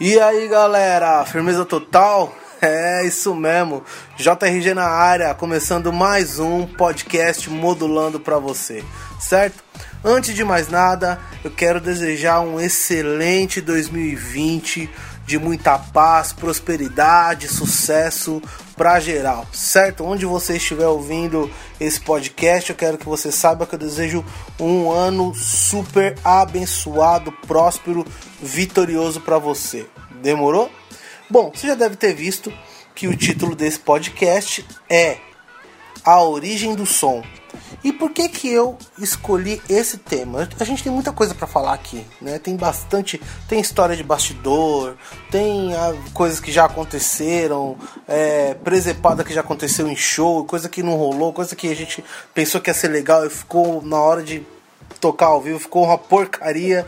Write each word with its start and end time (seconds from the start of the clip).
E 0.00 0.18
aí 0.18 0.48
galera, 0.48 1.24
firmeza 1.24 1.64
total? 1.64 2.34
É 2.62 3.04
isso 3.04 3.34
mesmo, 3.34 3.84
JRG 4.16 4.72
na 4.72 4.86
área, 4.86 5.34
começando 5.34 5.92
mais 5.92 6.38
um 6.38 6.64
podcast 6.64 7.50
modulando 7.50 8.18
para 8.18 8.38
você, 8.38 8.82
certo? 9.20 9.62
Antes 10.02 10.34
de 10.34 10.42
mais 10.44 10.68
nada, 10.68 11.20
eu 11.44 11.50
quero 11.50 11.78
desejar 11.78 12.40
um 12.40 12.58
excelente 12.58 13.60
2020 13.60 14.88
de 15.26 15.38
muita 15.38 15.78
paz, 15.78 16.32
prosperidade, 16.32 17.48
sucesso 17.48 18.40
para 18.76 19.00
geral, 19.00 19.46
certo? 19.52 20.04
Onde 20.04 20.26
você 20.26 20.56
estiver 20.56 20.86
ouvindo 20.86 21.50
esse 21.80 22.00
podcast, 22.00 22.70
eu 22.70 22.76
quero 22.76 22.98
que 22.98 23.06
você 23.06 23.30
saiba 23.30 23.66
que 23.66 23.74
eu 23.74 23.78
desejo 23.78 24.24
um 24.58 24.90
ano 24.90 25.34
super 25.34 26.16
abençoado, 26.24 27.32
próspero, 27.46 28.04
vitorioso 28.42 29.20
para 29.20 29.38
você. 29.38 29.86
Demorou? 30.22 30.70
Bom, 31.30 31.52
você 31.54 31.68
já 31.68 31.74
deve 31.74 31.96
ter 31.96 32.14
visto 32.14 32.52
que 32.94 33.08
o 33.08 33.16
título 33.16 33.54
desse 33.54 33.78
podcast 33.78 34.64
é 34.88 35.18
A 36.04 36.22
Origem 36.22 36.74
do 36.74 36.86
Som. 36.86 37.22
E 37.84 37.92
por 37.92 38.10
que 38.12 38.30
que 38.30 38.48
eu 38.48 38.78
escolhi 38.98 39.60
esse 39.68 39.98
tema? 39.98 40.48
A 40.58 40.64
gente 40.64 40.82
tem 40.82 40.90
muita 40.90 41.12
coisa 41.12 41.34
para 41.34 41.46
falar 41.46 41.74
aqui, 41.74 42.02
né? 42.18 42.38
Tem 42.38 42.56
bastante, 42.56 43.20
tem 43.46 43.60
história 43.60 43.94
de 43.94 44.02
bastidor, 44.02 44.96
tem 45.30 45.74
ah, 45.74 45.94
coisas 46.14 46.40
que 46.40 46.50
já 46.50 46.64
aconteceram, 46.64 47.76
é, 48.08 48.54
presepada 48.54 49.22
que 49.22 49.34
já 49.34 49.42
aconteceu 49.42 49.86
em 49.86 49.94
show, 49.94 50.46
coisa 50.46 50.66
que 50.66 50.82
não 50.82 50.96
rolou, 50.96 51.30
coisa 51.30 51.54
que 51.54 51.70
a 51.70 51.76
gente 51.76 52.02
pensou 52.32 52.58
que 52.58 52.70
ia 52.70 52.74
ser 52.74 52.88
legal 52.88 53.26
e 53.26 53.28
ficou 53.28 53.82
na 53.82 54.00
hora 54.00 54.22
de 54.22 54.42
tocar 54.98 55.26
ao 55.26 55.42
vivo, 55.42 55.58
ficou 55.58 55.84
uma 55.84 55.98
porcaria. 55.98 56.86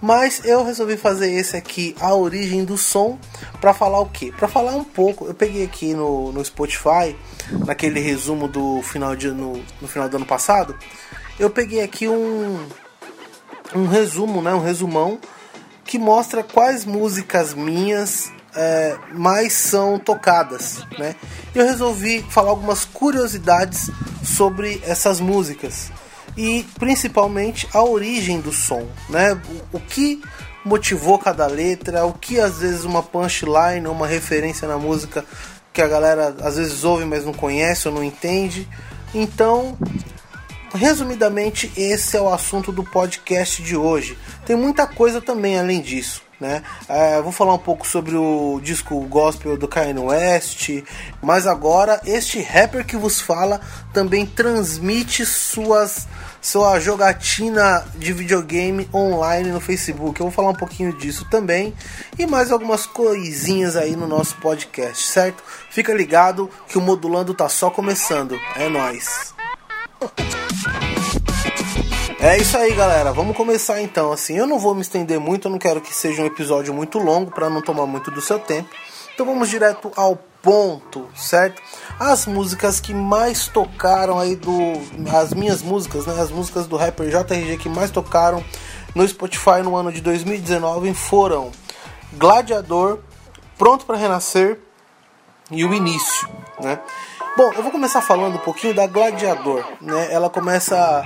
Mas 0.00 0.42
eu 0.44 0.64
resolvi 0.64 0.96
fazer 0.96 1.30
esse 1.30 1.56
aqui, 1.56 1.94
a 2.00 2.14
origem 2.14 2.64
do 2.64 2.78
som, 2.78 3.18
para 3.60 3.74
falar 3.74 4.00
o 4.00 4.06
quê? 4.06 4.32
Para 4.34 4.48
falar 4.48 4.72
um 4.76 4.84
pouco. 4.84 5.26
Eu 5.26 5.34
peguei 5.34 5.64
aqui 5.64 5.92
no, 5.92 6.32
no 6.32 6.42
Spotify, 6.42 7.16
naquele 7.66 8.00
resumo 8.00 8.48
do 8.48 8.82
final 8.82 9.14
de 9.16 9.30
no, 9.30 9.62
no 9.80 9.88
final 9.88 10.08
do 10.08 10.16
ano 10.16 10.26
passado, 10.26 10.76
eu 11.38 11.50
peguei 11.50 11.82
aqui 11.82 12.08
um 12.08 12.66
um 13.74 13.86
resumo, 13.86 14.40
né, 14.40 14.54
um 14.54 14.62
resumão 14.62 15.18
que 15.84 15.98
mostra 15.98 16.42
quais 16.42 16.84
músicas 16.84 17.54
minhas 17.54 18.30
é, 18.54 18.96
mais 19.12 19.52
são 19.52 19.98
tocadas, 19.98 20.84
né? 20.98 21.14
Eu 21.54 21.64
resolvi 21.64 22.22
falar 22.28 22.50
algumas 22.50 22.84
curiosidades 22.84 23.90
sobre 24.22 24.82
essas 24.84 25.20
músicas 25.20 25.90
e 26.36 26.66
principalmente 26.78 27.68
a 27.72 27.82
origem 27.82 28.40
do 28.40 28.52
som, 28.52 28.86
né? 29.08 29.40
O, 29.72 29.78
o 29.78 29.80
que 29.80 30.20
motivou 30.64 31.18
cada 31.18 31.46
letra, 31.46 32.04
o 32.04 32.12
que 32.12 32.38
às 32.38 32.58
vezes 32.58 32.84
uma 32.84 33.02
punchline, 33.02 33.86
uma 33.86 34.06
referência 34.06 34.66
na 34.68 34.76
música 34.76 35.24
que 35.78 35.82
a 35.82 35.86
galera 35.86 36.34
às 36.42 36.56
vezes 36.56 36.82
ouve, 36.82 37.04
mas 37.04 37.24
não 37.24 37.32
conhece 37.32 37.86
ou 37.86 37.94
não 37.94 38.02
entende. 38.02 38.66
Então, 39.14 39.78
resumidamente, 40.74 41.70
esse 41.76 42.16
é 42.16 42.20
o 42.20 42.28
assunto 42.28 42.72
do 42.72 42.82
podcast 42.82 43.62
de 43.62 43.76
hoje. 43.76 44.18
Tem 44.44 44.56
muita 44.56 44.88
coisa 44.88 45.20
também 45.20 45.56
além 45.56 45.80
disso. 45.80 46.20
Né? 46.40 46.64
É, 46.88 47.22
vou 47.22 47.30
falar 47.30 47.54
um 47.54 47.58
pouco 47.58 47.86
sobre 47.86 48.16
o 48.16 48.60
disco 48.60 49.00
gospel 49.02 49.56
do 49.56 49.68
Kanye 49.68 50.00
West, 50.00 50.68
mas 51.22 51.46
agora 51.46 52.00
este 52.04 52.40
rapper 52.40 52.84
que 52.84 52.96
vos 52.96 53.20
fala 53.20 53.60
também 53.92 54.26
transmite 54.26 55.24
suas 55.24 56.08
sua 56.40 56.78
jogatina 56.80 57.84
de 57.96 58.12
videogame 58.12 58.88
online 58.92 59.50
no 59.50 59.60
Facebook. 59.60 60.20
Eu 60.20 60.26
vou 60.26 60.32
falar 60.32 60.50
um 60.50 60.54
pouquinho 60.54 60.92
disso 60.96 61.26
também 61.30 61.74
e 62.18 62.26
mais 62.26 62.50
algumas 62.50 62.86
coisinhas 62.86 63.76
aí 63.76 63.96
no 63.96 64.06
nosso 64.06 64.36
podcast, 64.36 65.06
certo? 65.06 65.42
Fica 65.70 65.92
ligado 65.92 66.50
que 66.68 66.78
o 66.78 66.80
Modulando 66.80 67.34
tá 67.34 67.48
só 67.48 67.70
começando. 67.70 68.38
É 68.56 68.68
nós. 68.68 69.34
É 72.20 72.36
isso 72.36 72.56
aí, 72.56 72.74
galera. 72.74 73.12
Vamos 73.12 73.36
começar 73.36 73.80
então. 73.80 74.10
Assim, 74.12 74.36
eu 74.36 74.46
não 74.46 74.58
vou 74.58 74.74
me 74.74 74.80
estender 74.80 75.20
muito, 75.20 75.46
eu 75.46 75.52
não 75.52 75.58
quero 75.58 75.80
que 75.80 75.94
seja 75.94 76.22
um 76.22 76.26
episódio 76.26 76.74
muito 76.74 76.98
longo 76.98 77.30
para 77.30 77.48
não 77.48 77.62
tomar 77.62 77.86
muito 77.86 78.10
do 78.10 78.20
seu 78.20 78.38
tempo. 78.38 78.68
Então 79.14 79.26
vamos 79.26 79.48
direto 79.48 79.90
ao 79.96 80.16
ponto, 80.42 81.08
certo? 81.14 81.60
As 81.98 82.26
músicas 82.26 82.80
que 82.80 82.94
mais 82.94 83.48
tocaram 83.48 84.18
aí 84.18 84.36
do 84.36 84.52
as 85.14 85.34
minhas 85.34 85.62
músicas, 85.62 86.06
né, 86.06 86.20
as 86.20 86.30
músicas 86.30 86.66
do 86.66 86.76
rapper 86.76 87.08
JRG 87.08 87.58
que 87.58 87.68
mais 87.68 87.90
tocaram 87.90 88.42
no 88.94 89.06
Spotify 89.06 89.62
no 89.62 89.76
ano 89.76 89.92
de 89.92 90.00
2019 90.00 90.94
foram 90.94 91.50
Gladiador, 92.14 93.00
Pronto 93.58 93.84
para 93.84 93.96
Renascer 93.96 94.60
e 95.50 95.64
o 95.64 95.74
Início, 95.74 96.28
né? 96.60 96.78
Bom, 97.36 97.52
eu 97.52 97.62
vou 97.62 97.72
começar 97.72 98.00
falando 98.00 98.36
um 98.36 98.40
pouquinho 98.40 98.74
da 98.74 98.86
Gladiador, 98.86 99.64
né? 99.80 100.12
Ela 100.12 100.30
começa 100.30 101.02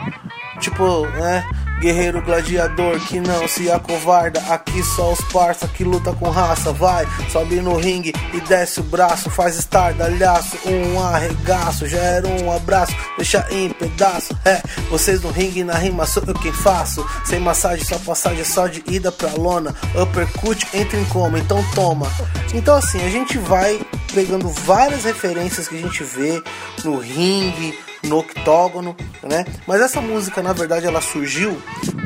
tipo, 0.61 1.07
né? 1.09 1.45
Guerreiro 1.83 2.23
gladiador 2.23 3.01
que 3.09 3.19
não 3.19 3.49
se 3.49 3.69
acovarda. 3.69 4.41
Aqui 4.49 4.85
só 4.85 5.13
os 5.13 5.21
parça 5.33 5.67
que 5.67 5.83
luta 5.83 6.13
com 6.13 6.31
raça. 6.31 6.73
Vai, 6.73 7.05
sobe 7.29 7.57
no 7.57 7.75
ringue 7.75 8.13
e 8.33 8.41
desce 8.43 8.79
o 8.79 8.85
braço. 8.85 9.29
Faz 9.29 9.59
estardalhaço, 9.59 10.57
um 10.65 11.03
arregaço. 11.03 11.89
Já 11.89 11.99
era 11.99 12.29
um 12.29 12.53
abraço, 12.55 12.95
deixa 13.17 13.45
em 13.51 13.69
pedaço. 13.71 14.33
É, 14.45 14.63
vocês 14.91 15.23
no 15.23 15.31
ringue 15.31 15.65
na 15.65 15.75
rima 15.75 16.07
sou 16.07 16.23
eu 16.25 16.35
quem 16.35 16.53
faço. 16.53 17.05
Sem 17.25 17.41
massagem, 17.41 17.85
só 17.85 17.99
passagem 17.99 18.45
só 18.45 18.69
de 18.69 18.85
ida 18.87 19.11
pra 19.11 19.31
lona. 19.33 19.75
Uppercut 20.01 20.65
entra 20.73 20.97
em 20.97 21.05
coma, 21.07 21.41
então 21.41 21.65
toma. 21.75 22.07
Então 22.55 22.77
assim, 22.77 23.05
a 23.05 23.11
gente 23.11 23.39
vai 23.39 23.81
pegando 24.15 24.49
várias 24.49 25.03
referências 25.03 25.67
que 25.67 25.77
a 25.77 25.81
gente 25.81 26.05
vê 26.05 26.41
no 26.85 27.01
ringue 27.01 27.77
no 28.05 28.19
octógono, 28.19 28.97
né? 29.23 29.45
Mas 29.67 29.81
essa 29.81 30.01
música, 30.01 30.43
na 30.43 30.53
verdade, 30.53 30.87
ela 30.87 31.01
surgiu 31.01 31.61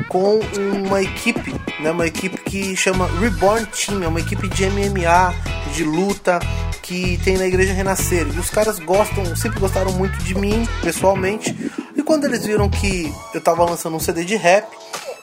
com 0.09 0.39
uma 0.85 1.01
equipe, 1.01 1.53
né? 1.79 1.91
Uma 1.91 2.07
equipe 2.07 2.37
que 2.37 2.75
chama 2.75 3.07
Reborn 3.19 3.65
Team, 3.67 4.03
é 4.03 4.07
uma 4.07 4.19
equipe 4.19 4.47
de 4.47 4.65
MMA, 4.65 5.33
de 5.73 5.83
luta 5.83 6.39
que 6.81 7.19
tem 7.23 7.37
na 7.37 7.45
Igreja 7.45 7.73
Renascer. 7.73 8.25
E 8.33 8.39
os 8.39 8.49
caras 8.49 8.79
gostam, 8.79 9.35
sempre 9.35 9.59
gostaram 9.59 9.91
muito 9.91 10.17
de 10.19 10.33
mim, 10.35 10.65
pessoalmente. 10.81 11.55
E 11.95 12.01
quando 12.01 12.25
eles 12.25 12.45
viram 12.45 12.69
que 12.69 13.13
eu 13.33 13.41
tava 13.41 13.65
lançando 13.65 13.97
um 13.97 13.99
CD 13.99 14.23
de 14.23 14.35
rap, 14.35 14.65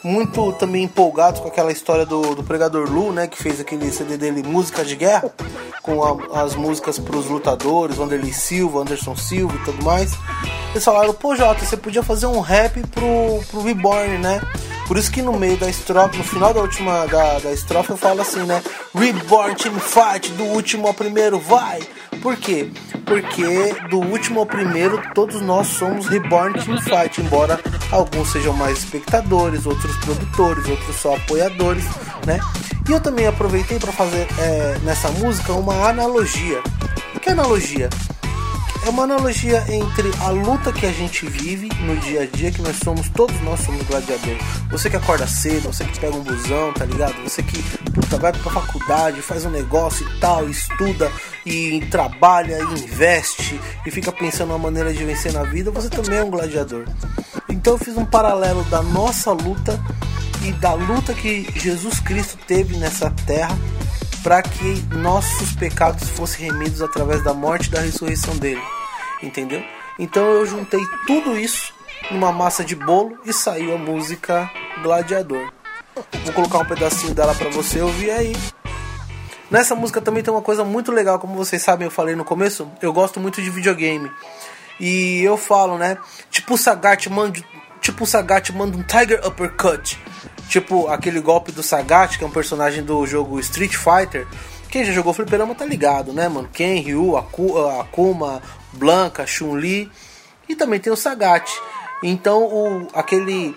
muito 0.05 0.53
também 0.53 0.85
empolgados 0.85 1.41
com 1.41 1.49
aquela 1.49 1.73
história 1.73 2.05
do, 2.05 2.35
do 2.35 2.43
Pregador 2.45 2.91
Lu, 2.91 3.13
né, 3.13 3.27
que 3.27 3.43
fez 3.43 3.59
aquele 3.59 3.91
CD 3.91 4.17
dele 4.19 4.43
Música 4.43 4.85
de 4.85 4.95
Guerra, 4.95 5.33
com 5.83 6.05
a, 6.05 6.43
as 6.43 6.55
músicas 6.55 6.99
para 6.99 7.17
os 7.17 7.27
lutadores, 7.27 7.99
Wanderlei 7.99 8.33
Silva, 8.33 8.81
Anderson 8.81 9.17
Silva 9.17 9.57
e 9.57 9.65
tudo 9.65 9.83
mais. 9.83 10.13
Eles 10.71 10.85
falaram, 10.85 11.15
pô 11.15 11.35
Jota, 11.35 11.65
você 11.65 11.77
podia 11.77 12.03
fazer 12.03 12.27
um 12.27 12.41
rap 12.41 12.81
pro, 12.89 13.43
pro 13.51 13.63
Reborn, 13.63 14.19
né? 14.19 14.41
Por 14.87 14.99
isso 14.99 15.11
que 15.11 15.23
no 15.23 15.33
meio 15.33 15.57
da 15.57 15.69
estrofe, 15.69 16.19
no 16.19 16.25
final 16.25 16.53
da 16.53 16.61
última 16.61 17.07
da, 17.07 17.39
da 17.39 17.53
estrofe 17.53 17.91
eu 17.91 17.97
falo 17.97 18.21
assim, 18.21 18.45
né? 18.45 18.63
Reborn 18.95 19.55
Team 19.55 19.79
Fight, 19.79 20.31
do 20.33 20.45
último 20.45 20.87
ao 20.87 20.93
primeiro, 20.93 21.39
vai! 21.39 21.81
Por 22.21 22.37
quê? 22.37 22.71
Porque 23.07 23.75
do 23.89 23.99
último 23.99 24.41
ao 24.41 24.47
primeiro 24.47 25.01
todos 25.15 25.41
nós 25.41 25.69
somos 25.69 26.07
Reborn 26.07 26.55
Team 26.63 26.81
Fight, 26.81 27.21
embora 27.21 27.59
alguns 27.95 28.31
sejam 28.33 28.53
mais 28.53 28.79
espectadores, 28.79 29.67
outros 29.67 29.97
produtores, 29.99 30.67
outros 30.69 30.97
só 30.97 31.15
apoiadores, 31.15 31.85
né? 32.27 32.41
E 32.89 32.93
eu 32.93 33.01
também 33.01 33.27
aproveitei 33.27 33.79
para 33.79 33.93
fazer 33.93 34.27
é, 34.39 34.79
nessa 34.83 35.11
música 35.11 35.53
uma 35.53 35.89
analogia. 35.89 36.63
Que 37.23 37.31
analogia? 37.31 37.89
é 38.85 38.91
uma 38.91 39.05
analogia 39.05 39.65
entre 39.71 40.11
a 40.21 40.29
luta 40.29 40.71
que 40.71 40.85
a 40.85 40.93
gente 40.93 41.25
vive 41.27 41.71
no 41.81 41.97
dia 41.97 42.23
a 42.23 42.27
dia, 42.27 42.51
que 42.51 42.61
nós 42.61 42.77
somos, 42.77 43.09
todos 43.09 43.39
nós 43.41 43.61
somos 43.61 43.83
gladiadores. 43.87 44.43
Você 44.71 44.91
que 44.91 44.97
acorda 44.97 45.27
cedo, 45.27 45.73
você 45.73 45.85
que 45.85 45.99
pega 45.99 46.15
um 46.15 46.23
busão, 46.23 46.73
tá 46.75 46.85
ligado? 46.85 47.15
Você 47.23 47.43
que 47.43 47.63
puta, 47.91 48.19
vai 48.19 48.33
pra 48.33 48.51
faculdade, 48.51 49.23
faz 49.23 49.45
um 49.47 49.51
negócio 49.51 50.07
e 50.07 50.21
tal, 50.21 50.49
estuda 50.51 51.11
e 51.47 51.81
trabalha 51.91 52.59
e 52.59 52.85
investe 52.85 53.59
e 53.87 53.91
fica 53.91 54.13
pensando 54.13 54.51
uma 54.51 54.59
maneira 54.59 54.93
de 54.93 55.03
vencer 55.03 55.33
na 55.33 55.45
vida, 55.45 55.71
você 55.71 55.89
também 55.89 56.19
é 56.19 56.25
um 56.25 56.31
gladiador. 56.31 56.85
Então 57.55 57.75
eu 57.75 57.79
fiz 57.79 57.97
um 57.97 58.05
paralelo 58.05 58.65
da 58.65 58.83
nossa 58.83 59.31
luta 59.31 59.81
e 60.45 60.53
da 60.55 60.75
luta 60.75 61.15
que 61.15 61.47
Jesus 61.55 62.01
Cristo 62.01 62.37
teve 62.49 62.77
nessa 62.77 63.11
terra 63.25 63.57
para 64.25 64.43
que 64.43 64.83
nossos 64.97 65.53
pecados 65.53 66.09
fossem 66.09 66.51
remidos 66.51 66.83
através 66.83 67.23
da 67.23 67.33
morte 67.33 67.69
e 67.69 67.71
da 67.71 67.81
ressurreição 67.81 68.37
dele. 68.37 68.61
Entendeu? 69.23 69.63
Então 70.01 70.25
eu 70.25 70.45
juntei 70.45 70.81
tudo 71.07 71.39
isso 71.39 71.73
numa 72.11 72.33
massa 72.33 72.65
de 72.65 72.75
bolo 72.75 73.17
e 73.25 73.33
saiu 73.33 73.73
a 73.73 73.79
música 73.79 74.51
Gladiador. 74.83 75.53
Vou 76.25 76.35
colocar 76.35 76.59
um 76.59 76.67
pedacinho 76.67 77.15
dela 77.15 77.37
para 77.37 77.51
você 77.51 77.81
ouvir 77.81 78.11
aí. 78.11 78.37
Nessa 79.49 79.77
música 79.77 80.01
também 80.01 80.25
tem 80.25 80.35
uma 80.35 80.43
coisa 80.43 80.65
muito 80.65 80.91
legal, 80.91 81.21
como 81.21 81.37
vocês 81.37 81.63
sabem, 81.63 81.85
eu 81.85 81.91
falei 81.91 82.17
no 82.17 82.25
começo, 82.25 82.69
eu 82.83 82.93
gosto 82.93 83.21
muito 83.21 83.41
de 83.41 83.49
videogame. 83.49 84.11
E 84.79 85.23
eu 85.23 85.37
falo, 85.37 85.79
né? 85.79 85.99
Tipo 86.31 86.55
o 86.55 86.59
Sagat 86.59 87.09
manda, 87.09 87.41
tipo 87.81 88.05
o 88.05 88.07
Sagat 88.07 88.51
manda 88.53 88.77
um 88.77 88.83
Tiger 88.83 89.27
Uppercut. 89.27 89.99
Tipo 90.49 90.89
aquele 90.89 91.21
golpe 91.21 91.53
do 91.53 91.63
Sagat, 91.63 92.19
que 92.19 92.25
é 92.25 92.27
um 92.27 92.31
personagem 92.31 92.83
do 92.83 93.07
jogo 93.07 93.39
Street 93.41 93.75
Fighter. 93.75 94.27
Quem 94.69 94.85
já 94.85 94.93
jogou 94.93 95.13
Fliperama 95.13 95.55
tá 95.55 95.65
ligado, 95.65 96.13
né, 96.13 96.29
mano? 96.29 96.49
Ken, 96.53 96.81
Ryu, 96.81 97.17
Aku, 97.17 97.59
Akuma, 97.81 98.43
Blanca, 98.73 99.27
Chun-Li. 99.27 99.91
E 100.49 100.57
também 100.57 100.81
tem 100.81 100.93
o 100.93 100.97
Sagat. 100.97 101.51
Então, 102.03 102.43
o, 102.43 102.89
aquele 102.93 103.57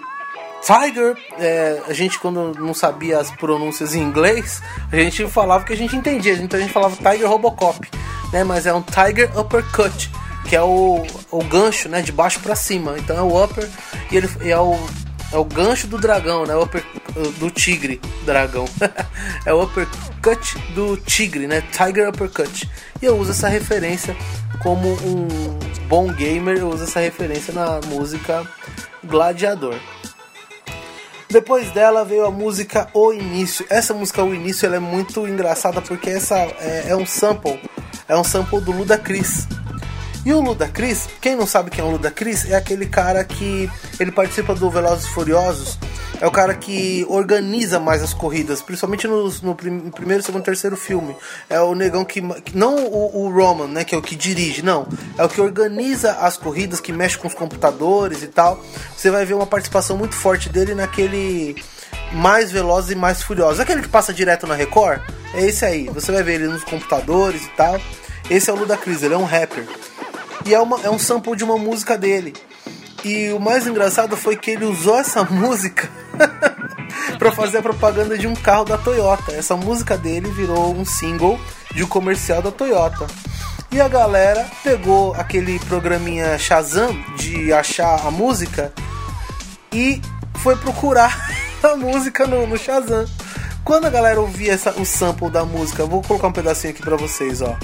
Tiger, 0.62 1.16
é, 1.40 1.82
a 1.88 1.94
gente 1.94 2.20
quando 2.20 2.54
não 2.60 2.74
sabia 2.74 3.20
as 3.20 3.32
pronúncias 3.32 3.94
em 3.94 4.02
inglês, 4.02 4.62
a 4.92 4.96
gente 4.96 5.28
falava 5.28 5.64
que 5.64 5.74
a 5.74 5.78
gente 5.78 5.96
entendia, 5.96 6.34
então 6.34 6.60
a 6.60 6.62
gente 6.62 6.74
falava 6.74 6.96
Tiger 6.96 7.30
Robocop, 7.30 7.88
né? 8.32 8.44
Mas 8.44 8.66
é 8.66 8.74
um 8.74 8.82
Tiger 8.82 9.38
Uppercut, 9.38 10.12
que 10.48 10.56
é 10.56 10.62
o, 10.62 11.06
o 11.32 11.44
gancho, 11.44 11.90
né? 11.90 12.02
De 12.02 12.12
baixo 12.12 12.40
para 12.40 12.56
cima. 12.56 12.96
Então 12.98 13.18
é 13.18 13.22
o 13.22 13.44
upper 13.44 13.68
e 14.12 14.18
ele 14.18 14.30
é 14.42 14.58
o 14.58 14.78
é 15.32 15.38
o 15.38 15.44
gancho 15.44 15.88
do 15.88 15.98
dragão, 15.98 16.46
né? 16.46 16.56
O 16.56 16.64
upper, 16.64 16.84
do 17.38 17.52
tigre, 17.52 18.00
dragão. 18.26 18.66
é 19.46 19.54
o 19.54 19.64
uppercut 19.64 20.58
do 20.74 20.96
tigre, 20.98 21.48
né? 21.48 21.62
Tiger 21.72 22.10
uppercut. 22.10 22.70
E 23.02 23.06
eu 23.06 23.18
uso 23.18 23.32
essa 23.32 23.50
referência 23.50 24.16
como 24.64 24.88
um 24.88 25.28
bom 25.88 26.08
gamer, 26.08 26.58
eu 26.58 26.70
uso 26.70 26.86
essa 26.86 27.00
referência 27.00 27.54
na 27.54 27.82
música 27.88 28.48
Gladiador. 29.04 29.76
Depois 31.30 31.72
dela 31.72 32.06
veio 32.06 32.26
a 32.26 32.32
música 32.32 32.88
O 32.94 33.12
Início. 33.12 33.66
Essa 33.70 33.94
música 33.94 34.24
O 34.24 34.34
Início 34.34 34.66
ela 34.66 34.78
é 34.78 34.80
muito 34.80 35.28
engraçada 35.28 35.82
porque 35.82 36.10
essa 36.10 36.38
é, 36.38 36.86
é 36.88 36.96
um 36.96 37.06
sample, 37.06 37.60
é 38.08 38.16
um 38.16 38.24
sample 38.24 38.62
do 38.62 38.72
Ludacris. 38.72 39.46
E 40.28 40.34
o 40.34 40.42
Ludacris, 40.42 41.08
quem 41.22 41.38
não 41.38 41.48
sabe 41.48 41.70
quem 41.70 41.82
é 41.82 41.88
o 41.88 41.92
Ludacris, 41.92 42.52
é 42.52 42.56
aquele 42.58 42.86
cara 42.86 43.24
que 43.24 43.72
ele 43.98 44.12
participa 44.12 44.54
do 44.54 44.70
Velozes 44.70 45.08
Furiosos. 45.08 45.80
É 46.20 46.28
o 46.28 46.32
cara 46.32 46.54
que 46.54 47.06
organiza 47.08 47.80
mais 47.80 48.04
as 48.04 48.14
corridas, 48.14 48.62
principalmente 48.62 49.08
no, 49.08 49.32
no 49.42 49.56
primeiro, 49.56 50.22
segundo, 50.22 50.44
terceiro 50.44 50.76
filme. 50.76 51.16
É 51.50 51.62
o 51.62 51.74
negão 51.74 52.04
que. 52.04 52.22
Não 52.54 52.76
o, 52.76 53.24
o, 53.24 53.32
Roman, 53.32 53.68
né? 53.68 53.86
Que 53.86 53.96
é 53.96 53.98
o 53.98 54.02
que 54.02 54.18
dirige, 54.18 54.62
não. 54.62 54.86
É 55.18 55.24
o 55.24 55.30
que 55.30 55.40
organiza 55.40 56.12
as 56.16 56.36
corridas, 56.36 56.82
que 56.82 56.92
mexe 56.92 57.18
com 57.18 57.30
os 57.30 57.34
computadores 57.34 58.22
e 58.22 58.28
tal. 58.28 58.62
Você 58.98 59.10
vai 59.10 59.24
ver 59.24 59.34
uma 59.34 59.48
participação 59.48 59.96
muito 59.96 60.14
forte 60.14 60.50
dele 60.50 60.76
naquele 60.76 61.56
mais 62.12 62.52
velozes 62.52 62.92
e 62.92 62.96
mais 62.96 63.24
furiosos. 63.24 63.62
Aquele 63.62 63.82
que 63.82 63.88
passa 63.88 64.14
direto 64.14 64.46
na 64.46 64.56
Record, 64.56 65.00
é 65.34 65.46
esse 65.46 65.64
aí. 65.64 65.86
Você 65.88 66.12
vai 66.12 66.22
ver 66.22 66.34
ele 66.34 66.48
nos 66.48 66.66
computadores 66.66 67.46
e 67.46 67.50
tal. 67.52 67.80
Esse 68.30 68.50
é 68.50 68.54
o 68.54 68.58
Ludacris, 68.58 69.04
ele 69.04 69.14
é 69.14 69.18
um 69.18 69.24
rapper. 69.24 69.66
E 70.48 70.54
é, 70.54 70.60
uma, 70.62 70.80
é 70.82 70.90
um 70.90 70.98
sample 70.98 71.36
de 71.36 71.44
uma 71.44 71.58
música 71.58 71.98
dele. 71.98 72.34
E 73.04 73.34
o 73.34 73.40
mais 73.40 73.68
engraçado 73.68 74.16
foi 74.16 74.38
que 74.38 74.52
ele 74.52 74.64
usou 74.64 74.98
essa 74.98 75.22
música 75.30 75.90
para 77.20 77.34
fazer 77.34 77.58
a 77.58 77.62
propaganda 77.62 78.18
de 78.18 78.28
um 78.28 78.34
carro 78.34 78.64
da 78.64 78.78
Toyota. 78.78 79.34
Essa 79.34 79.58
música 79.58 79.98
dele 79.98 80.32
virou 80.32 80.74
um 80.74 80.86
single 80.86 81.38
de 81.76 81.84
um 81.84 81.88
comercial 81.88 82.42
da 82.42 82.50
Toyota. 82.50 83.06
E 83.70 83.82
a 83.82 83.90
galera 83.90 84.50
pegou 84.64 85.14
aquele 85.16 85.60
programinha 85.60 86.40
Shazam 86.40 86.98
de 87.18 87.52
achar 87.52 88.08
a 88.08 88.10
música 88.10 88.72
e 89.74 90.02
foi 90.38 90.56
procurar 90.56 91.30
a 91.62 91.76
música 91.76 92.26
no, 92.26 92.48
no 92.48 92.58
Shazam. 92.58 93.06
Quando 93.66 93.84
a 93.84 93.90
galera 93.90 94.22
ouvia 94.22 94.54
essa, 94.54 94.72
o 94.80 94.86
sample 94.86 95.30
da 95.30 95.44
música, 95.44 95.86
vou 95.86 96.02
colocar 96.02 96.28
um 96.28 96.32
pedacinho 96.32 96.72
aqui 96.72 96.82
para 96.82 96.96
vocês, 96.96 97.42
ó. 97.42 97.58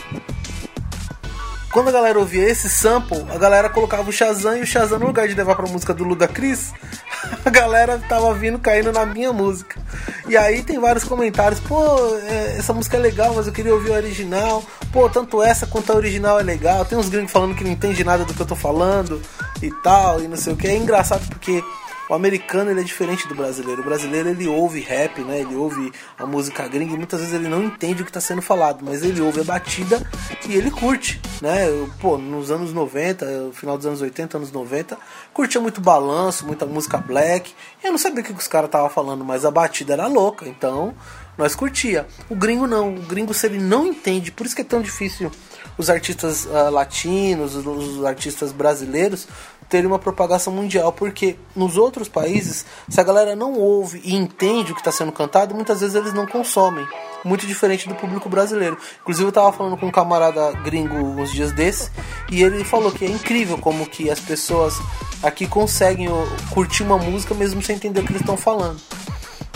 Quando 1.74 1.88
a 1.88 1.92
galera 1.92 2.20
ouvia 2.20 2.48
esse 2.48 2.70
sample, 2.70 3.26
a 3.34 3.38
galera 3.40 3.68
colocava 3.68 4.08
o 4.08 4.14
Shazam 4.14 4.58
e 4.58 4.62
o 4.62 4.66
Shazam, 4.66 5.00
no 5.00 5.08
lugar 5.08 5.28
de 5.28 5.34
levar 5.34 5.56
pra 5.56 5.66
música 5.66 5.92
do 5.92 6.04
Ludacris, 6.04 6.72
a 7.44 7.50
galera 7.50 7.98
tava 8.08 8.32
vindo 8.36 8.60
caindo 8.60 8.92
na 8.92 9.08
minha 9.08 9.34
música. 9.34 9.82
E 10.30 10.38
aí 10.38 10.62
tem 10.62 10.80
vários 10.80 11.04
comentários, 11.04 11.60
pô, 11.60 12.16
é, 12.18 12.58
essa 12.60 12.74
música 12.74 12.96
é 12.96 13.00
legal, 13.00 13.34
mas 13.34 13.48
eu 13.48 13.54
queria 13.54 13.74
ouvir 13.74 13.92
a 13.92 13.96
original. 13.96 14.64
Pô, 14.92 15.10
tanto 15.10 15.42
essa 15.42 15.66
quanto 15.66 15.92
a 15.92 15.96
original 15.96 16.40
é 16.40 16.44
legal. 16.44 16.86
Tem 16.86 16.96
uns 16.96 17.10
gringos 17.10 17.32
falando 17.32 17.56
que 17.56 17.64
não 17.64 17.72
entende 17.72 18.04
nada 18.04 18.24
do 18.24 18.36
que 18.36 18.42
eu 18.42 18.46
tô 18.46 18.56
falando 18.56 19.20
e 19.60 19.72
tal, 19.82 20.22
e 20.22 20.28
não 20.28 20.38
sei 20.38 20.54
o 20.54 20.56
que. 20.56 20.68
É 20.68 20.78
engraçado 20.78 21.28
porque 21.28 21.64
o 22.10 22.14
americano 22.14 22.70
ele 22.72 22.82
é 22.82 22.84
diferente 22.84 23.28
do 23.28 23.36
brasileiro. 23.36 23.82
O 23.82 23.86
brasileiro 23.86 24.30
ele 24.30 24.48
ouve 24.48 24.80
rap, 24.80 25.22
né? 25.22 25.40
Ele 25.40 25.56
ouve 25.56 25.92
a 26.18 26.26
música 26.26 26.68
gringa 26.68 26.94
e 26.94 26.98
muitas 26.98 27.20
vezes 27.20 27.34
ele 27.34 27.48
não 27.48 27.64
entende 27.64 28.02
o 28.02 28.06
que 28.06 28.10
está 28.10 28.22
sendo 28.22 28.42
falado, 28.42 28.84
mas 28.84 29.04
ele 29.04 29.22
ouve 29.22 29.42
a 29.42 29.44
batida 29.44 30.02
e 30.48 30.56
ele 30.56 30.70
curte, 30.70 31.22
né? 31.42 31.68
Pô, 32.00 32.18
nos 32.18 32.52
anos 32.52 32.74
90, 32.74 33.52
final 33.54 33.78
dos 33.78 33.86
anos 33.86 34.02
80, 34.02 34.38
anos 34.38 34.52
90, 34.52 34.98
curtia 35.34 35.62
muito 35.62 35.80
balanço, 35.80 36.46
muita 36.46 36.66
música 36.66 36.98
black. 36.98 37.54
Eu 37.84 37.92
não 37.92 37.98
sabia 37.98 38.22
o 38.22 38.24
que 38.24 38.34
os 38.34 38.48
caras 38.48 38.68
estavam 38.68 38.90
falando, 38.90 39.24
mas 39.24 39.46
a 39.46 39.52
batida 39.52 39.94
era 39.94 40.08
louca, 40.08 40.48
então 40.48 40.94
nós 41.38 41.56
curtia. 41.56 42.06
O 42.30 42.36
gringo 42.36 42.68
não, 42.68 42.96
o 42.96 43.02
gringo 43.02 43.34
se 43.34 43.46
ele 43.48 43.60
não 43.60 43.88
entende, 43.88 44.32
por 44.32 44.46
isso 44.46 44.56
que 44.56 44.62
é 44.62 44.66
tão 44.66 44.82
difícil 44.82 45.32
os 45.78 45.90
artistas 45.90 46.46
uh, 46.46 46.70
latinos, 46.70 47.56
os, 47.56 47.66
os 47.66 48.06
artistas 48.06 48.52
brasileiros 48.52 49.28
ter 49.74 49.88
uma 49.88 49.98
propagação 49.98 50.54
mundial, 50.54 50.94
porque 50.94 51.36
nos 51.56 51.78
outros 51.78 52.08
países, 52.08 52.64
se 52.88 53.02
a 53.02 53.04
galera 53.04 53.36
não 53.36 53.54
ouve 53.54 54.00
e 54.04 54.14
entende 54.14 54.72
o 54.72 54.76
que 54.76 54.82
está 54.82 54.92
sendo 54.92 55.12
cantado, 55.12 55.56
muitas 55.56 55.82
vezes 55.82 55.96
eles 55.96 56.14
não 56.14 56.28
consomem. 56.28 56.86
Muito 57.26 57.48
diferente 57.48 57.90
do 57.90 57.96
público 57.96 58.30
brasileiro. 58.30 58.78
Inclusive 59.02 59.26
eu 59.26 59.30
estava 59.30 59.52
falando 59.52 59.76
com 59.76 59.88
um 59.88 59.92
camarada 59.92 60.52
gringo 60.64 60.96
uns 60.96 61.32
dias 61.32 61.52
desses 61.52 61.90
e 62.30 62.44
ele 62.44 62.64
falou 62.64 62.92
que 62.92 63.04
é 63.04 63.08
incrível 63.10 63.58
como 63.58 63.88
que 63.88 64.12
as 64.12 64.20
pessoas 64.20 64.76
aqui 65.24 65.48
conseguem 65.48 66.08
curtir 66.52 66.84
uma 66.84 67.00
música 67.00 67.34
mesmo 67.34 67.60
sem 67.64 67.76
entender 67.76 68.02
o 68.02 68.04
que 68.04 68.12
eles 68.12 68.22
estão 68.22 68.38
falando. 68.38 68.80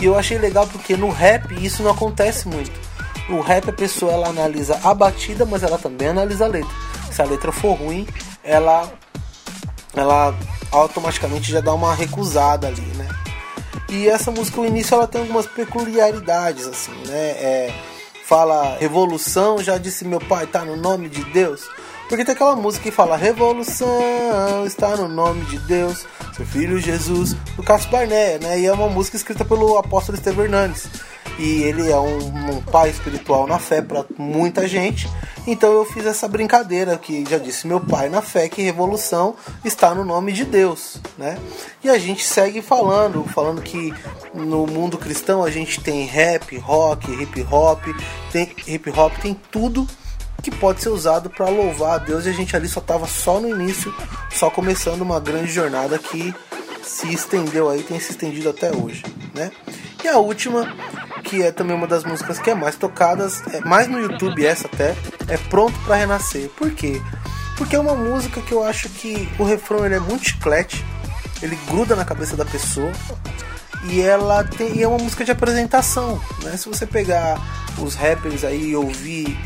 E 0.00 0.04
eu 0.04 0.18
achei 0.18 0.36
legal 0.36 0.66
porque 0.66 0.96
no 0.96 1.10
rap 1.10 1.54
isso 1.64 1.80
não 1.80 1.92
acontece 1.92 2.48
muito. 2.48 2.72
No 3.28 3.40
rap 3.40 3.70
a 3.70 3.72
pessoa 3.72 4.10
ela 4.10 4.30
analisa 4.30 4.80
a 4.82 4.92
batida, 4.92 5.46
mas 5.46 5.62
ela 5.62 5.78
também 5.78 6.08
analisa 6.08 6.46
a 6.46 6.48
letra. 6.48 6.74
Se 7.08 7.22
a 7.22 7.24
letra 7.24 7.52
for 7.52 7.74
ruim, 7.74 8.04
ela 8.42 8.90
ela 10.00 10.34
automaticamente 10.70 11.50
já 11.50 11.60
dá 11.60 11.72
uma 11.74 11.94
recusada 11.94 12.66
ali, 12.66 12.82
né? 12.96 13.08
E 13.88 14.06
essa 14.06 14.30
música, 14.30 14.60
o 14.60 14.66
início, 14.66 14.94
ela 14.94 15.06
tem 15.06 15.22
algumas 15.22 15.46
peculiaridades, 15.46 16.66
assim, 16.66 16.92
né? 17.06 17.30
É, 17.30 17.74
fala 18.24 18.76
revolução, 18.78 19.62
já 19.62 19.78
disse 19.78 20.04
meu 20.04 20.20
pai, 20.20 20.46
tá 20.46 20.64
no 20.64 20.76
nome 20.76 21.08
de 21.08 21.24
Deus. 21.24 21.62
Porque 22.08 22.24
tem 22.24 22.34
aquela 22.34 22.56
música 22.56 22.84
que 22.84 22.90
fala 22.90 23.18
Revolução 23.18 24.64
está 24.66 24.96
no 24.96 25.08
nome 25.08 25.44
de 25.44 25.58
Deus, 25.58 26.06
seu 26.34 26.46
filho 26.46 26.80
Jesus, 26.80 27.34
do 27.54 27.62
Cássio 27.62 27.90
Barné, 27.90 28.38
né? 28.38 28.58
E 28.58 28.66
é 28.66 28.72
uma 28.72 28.88
música 28.88 29.18
escrita 29.18 29.44
pelo 29.44 29.76
apóstolo 29.76 30.16
Estevão 30.16 30.44
Hernandes 30.44 30.88
e 31.38 31.62
ele 31.62 31.90
é 31.90 31.98
um, 31.98 32.18
um 32.56 32.62
pai 32.62 32.90
espiritual 32.90 33.46
na 33.46 33.58
fé 33.58 33.80
para 33.80 34.04
muita 34.18 34.66
gente. 34.66 35.08
Então 35.46 35.72
eu 35.72 35.84
fiz 35.84 36.04
essa 36.04 36.28
brincadeira 36.28 36.98
que 36.98 37.24
já 37.24 37.38
disse 37.38 37.66
meu 37.66 37.80
pai 37.80 38.08
na 38.08 38.20
fé 38.20 38.48
que 38.48 38.60
revolução 38.60 39.34
está 39.64 39.94
no 39.94 40.04
nome 40.04 40.32
de 40.32 40.44
Deus, 40.44 41.00
né? 41.16 41.38
E 41.82 41.88
a 41.88 41.98
gente 41.98 42.24
segue 42.24 42.60
falando, 42.60 43.24
falando 43.24 43.62
que 43.62 43.94
no 44.34 44.66
mundo 44.66 44.98
cristão 44.98 45.42
a 45.42 45.50
gente 45.50 45.80
tem 45.80 46.04
rap, 46.04 46.56
rock, 46.58 47.10
hip 47.10 47.46
hop, 47.50 47.82
tem 48.30 48.54
hip 48.66 48.90
hop 48.90 49.12
tem 49.22 49.34
tudo 49.50 49.86
que 50.42 50.50
pode 50.50 50.82
ser 50.82 50.90
usado 50.90 51.30
para 51.30 51.48
louvar 51.48 51.94
a 51.94 51.98
Deus 51.98 52.26
e 52.26 52.28
a 52.28 52.32
gente 52.32 52.54
ali 52.54 52.68
só 52.68 52.80
estava 52.80 53.06
só 53.06 53.40
no 53.40 53.48
início, 53.48 53.92
só 54.30 54.50
começando 54.50 55.00
uma 55.00 55.18
grande 55.18 55.50
jornada 55.50 55.98
que 55.98 56.34
se 56.88 57.12
estendeu 57.12 57.68
aí, 57.68 57.82
tem 57.82 58.00
se 58.00 58.12
estendido 58.12 58.48
até 58.48 58.74
hoje, 58.74 59.04
né? 59.34 59.52
E 60.02 60.08
a 60.08 60.16
última, 60.16 60.74
que 61.22 61.42
é 61.42 61.52
também 61.52 61.76
uma 61.76 61.86
das 61.86 62.04
músicas 62.04 62.38
que 62.38 62.50
é 62.50 62.54
mais 62.54 62.76
tocadas, 62.76 63.42
é 63.52 63.60
mais 63.60 63.86
no 63.88 64.00
YouTube 64.00 64.44
essa 64.44 64.66
até, 64.66 64.96
é 65.28 65.36
Pronto 65.50 65.78
para 65.80 65.96
Renascer. 65.96 66.48
Por 66.50 66.70
quê? 66.70 67.00
Porque 67.56 67.76
é 67.76 67.78
uma 67.78 67.94
música 67.94 68.40
que 68.40 68.52
eu 68.52 68.64
acho 68.64 68.88
que 68.88 69.28
o 69.38 69.44
refrão 69.44 69.84
ele 69.84 69.96
é 69.96 70.00
muito 70.00 70.24
chiclete, 70.24 70.84
ele 71.42 71.58
gruda 71.68 71.94
na 71.94 72.04
cabeça 72.04 72.36
da 72.36 72.44
pessoa 72.44 72.90
e 73.84 74.00
ela 74.00 74.42
tem 74.44 74.76
e 74.76 74.82
é 74.82 74.88
uma 74.88 74.98
música 74.98 75.24
de 75.24 75.30
apresentação, 75.30 76.20
né? 76.42 76.56
Se 76.56 76.68
você 76.68 76.86
pegar 76.86 77.38
os 77.78 77.94
rappers 77.94 78.44
aí 78.44 78.70
e 78.70 78.76
ouvir 78.76 79.38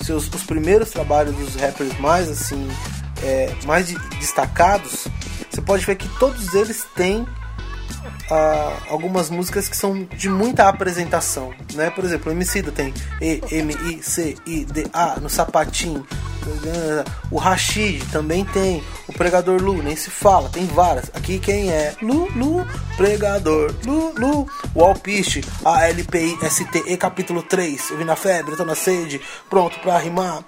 seus 0.00 0.28
os 0.28 0.42
primeiros 0.42 0.90
trabalhos 0.90 1.34
dos 1.34 1.56
rappers 1.56 1.98
mais 1.98 2.28
assim, 2.28 2.68
é, 3.22 3.52
mais 3.64 3.86
de, 3.86 3.98
destacados, 4.18 5.06
você 5.60 5.66
pode 5.66 5.86
ver 5.86 5.96
que 5.96 6.08
todos 6.18 6.54
eles 6.54 6.86
têm 6.94 7.26
ah, 8.30 8.76
algumas 8.88 9.28
músicas 9.28 9.68
que 9.68 9.76
são 9.76 10.04
de 10.04 10.28
muita 10.28 10.68
apresentação, 10.68 11.52
né? 11.74 11.90
Por 11.90 12.04
exemplo, 12.04 12.30
o 12.30 12.34
Emicida 12.34 12.72
tem 12.72 12.94
E, 13.20 13.40
M, 13.50 13.72
I, 13.72 14.02
C, 14.02 14.36
I, 14.46 14.64
D, 14.64 14.86
A 14.92 15.20
no 15.20 15.28
sapatinho. 15.28 16.06
O 17.30 17.36
Rashid 17.36 18.02
também 18.10 18.44
tem. 18.46 18.82
O 19.06 19.12
Pregador 19.12 19.60
Lu, 19.60 19.82
nem 19.82 19.94
se 19.94 20.10
fala, 20.10 20.48
tem 20.48 20.66
várias. 20.66 21.10
Aqui 21.12 21.38
quem 21.38 21.70
é? 21.70 21.94
Lu, 22.00 22.28
Lu, 22.34 22.66
Pregador, 22.96 23.74
Lu, 23.84 24.14
Lu. 24.16 24.48
O 24.74 24.82
Alpiste, 24.82 25.44
A, 25.64 25.86
L, 25.88 26.02
P, 26.04 26.18
I, 26.18 26.38
S, 26.42 26.64
T, 26.64 26.84
E, 26.86 26.96
capítulo 26.96 27.42
3. 27.42 27.90
Eu 27.90 27.98
vim 27.98 28.04
na 28.04 28.16
febre, 28.16 28.56
tô 28.56 28.64
na 28.64 28.74
sede, 28.74 29.20
pronto 29.50 29.78
pra 29.80 29.98
rimar. 29.98 30.42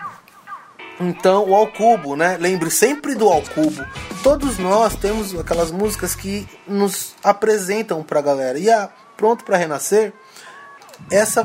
Então, 1.09 1.49
o 1.49 1.55
Alcubo, 1.55 2.15
né? 2.15 2.37
Lembre 2.41 2.71
sempre 2.71 3.15
do 3.15 3.29
Alcubo. 3.29 3.85
Todos 4.23 4.59
nós 4.59 4.95
temos 4.95 5.39
aquelas 5.39 5.73
músicas 5.73 6.15
que 6.15 6.47
nos 6.67 7.15
apresentam 7.25 8.03
pra 8.03 8.21
galera. 8.21 8.59
E 8.59 8.71
a 8.71 8.89
pronto 9.17 9.45
para 9.45 9.57
renascer, 9.57 10.13
essa, 11.11 11.45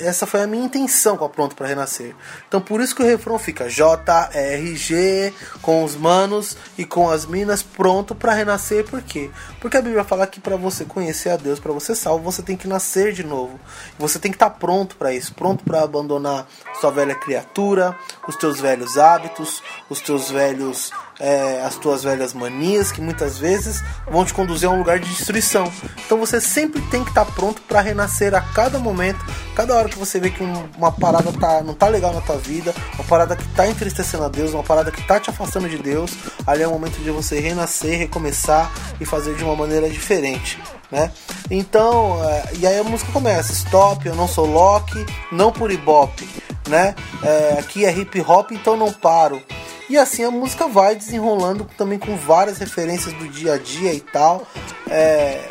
essa 0.00 0.26
foi 0.26 0.42
a 0.42 0.46
minha 0.46 0.64
intenção 0.64 1.16
com 1.16 1.24
a 1.24 1.28
Pronto 1.28 1.56
para 1.56 1.66
Renascer. 1.66 2.14
Então 2.46 2.60
por 2.60 2.80
isso 2.80 2.94
que 2.94 3.02
o 3.02 3.06
refrão 3.06 3.38
fica 3.38 3.68
J-R-G 3.68 5.32
com 5.62 5.84
os 5.84 5.96
manos 5.96 6.56
e 6.78 6.84
com 6.84 7.10
as 7.10 7.26
minas 7.26 7.62
pronto 7.62 8.14
para 8.14 8.32
renascer. 8.32 8.84
Por 8.84 9.02
quê? 9.02 9.30
Porque 9.60 9.76
a 9.76 9.82
Bíblia 9.82 10.04
fala 10.04 10.26
que 10.26 10.40
para 10.40 10.56
você 10.56 10.84
conhecer 10.84 11.30
a 11.30 11.36
Deus, 11.36 11.58
para 11.58 11.72
você 11.72 11.94
salvo, 11.94 12.22
você 12.22 12.42
tem 12.42 12.56
que 12.56 12.68
nascer 12.68 13.12
de 13.12 13.24
novo. 13.24 13.58
Você 13.98 14.18
tem 14.18 14.30
que 14.30 14.36
estar 14.36 14.50
tá 14.50 14.56
pronto 14.56 14.96
para 14.96 15.12
isso, 15.12 15.34
pronto 15.34 15.64
para 15.64 15.82
abandonar 15.82 16.46
sua 16.80 16.90
velha 16.90 17.14
criatura, 17.14 17.96
os 18.28 18.36
teus 18.36 18.60
velhos 18.60 18.96
hábitos, 18.96 19.62
os 19.88 20.00
teus 20.00 20.30
velhos 20.30 20.92
é, 21.20 21.60
as 21.62 21.76
tuas 21.76 22.02
velhas 22.02 22.32
manias 22.32 22.90
que 22.90 23.00
muitas 23.00 23.38
vezes 23.38 23.84
vão 24.10 24.24
te 24.24 24.32
conduzir 24.32 24.68
a 24.68 24.72
um 24.72 24.78
lugar 24.78 24.98
de 24.98 25.08
destruição. 25.08 25.70
Então 26.04 26.18
você 26.18 26.40
sempre 26.40 26.80
tem 26.90 27.04
que 27.04 27.10
estar 27.10 27.26
tá 27.26 27.32
pronto 27.32 27.60
para 27.62 27.82
renascer 27.82 28.34
a 28.34 28.40
cada 28.40 28.78
momento, 28.80 29.18
cada 29.54 29.74
hora 29.74 29.88
que 29.88 29.98
você 29.98 30.18
vê 30.18 30.30
que 30.30 30.42
um, 30.42 30.68
uma 30.76 30.92
parada 30.92 31.32
tá, 31.32 31.62
não 31.62 31.74
tá 31.74 31.88
legal 31.88 32.12
na 32.12 32.20
tua 32.20 32.36
vida, 32.36 32.74
uma 32.94 33.04
parada 33.04 33.36
que 33.36 33.46
tá 33.48 33.66
entristecendo 33.68 34.24
a 34.24 34.28
Deus, 34.28 34.52
uma 34.52 34.62
parada 34.62 34.90
que 34.90 35.02
tá 35.06 35.18
te 35.18 35.30
afastando 35.30 35.68
de 35.68 35.78
Deus, 35.78 36.12
ali 36.46 36.62
é 36.62 36.68
o 36.68 36.70
momento 36.70 36.98
de 36.98 37.10
você 37.10 37.40
renascer, 37.40 37.98
recomeçar 37.98 38.72
e 39.00 39.04
fazer 39.04 39.34
de 39.34 39.44
uma 39.44 39.56
maneira 39.56 39.88
diferente. 39.88 40.58
Né? 40.90 41.12
Então, 41.50 42.18
é, 42.24 42.44
e 42.58 42.66
aí 42.66 42.78
a 42.78 42.84
música 42.84 43.12
começa: 43.12 43.52
Stop, 43.52 44.04
eu 44.06 44.14
não 44.16 44.26
sou 44.26 44.44
Loki, 44.44 45.06
não 45.30 45.52
por 45.52 45.70
Ibope, 45.70 46.28
né? 46.68 46.96
É, 47.22 47.58
aqui 47.60 47.84
é 47.84 47.96
hip 47.96 48.20
hop, 48.20 48.50
então 48.50 48.76
não 48.76 48.92
paro. 48.92 49.40
E 49.88 49.96
assim 49.96 50.24
a 50.24 50.30
música 50.30 50.68
vai 50.68 50.94
desenrolando 50.94 51.68
também 51.76 51.98
com 51.98 52.16
várias 52.16 52.58
referências 52.58 53.12
do 53.14 53.28
dia 53.28 53.54
a 53.54 53.58
dia 53.58 53.92
e 53.92 54.00
tal. 54.00 54.46
É, 54.88 55.48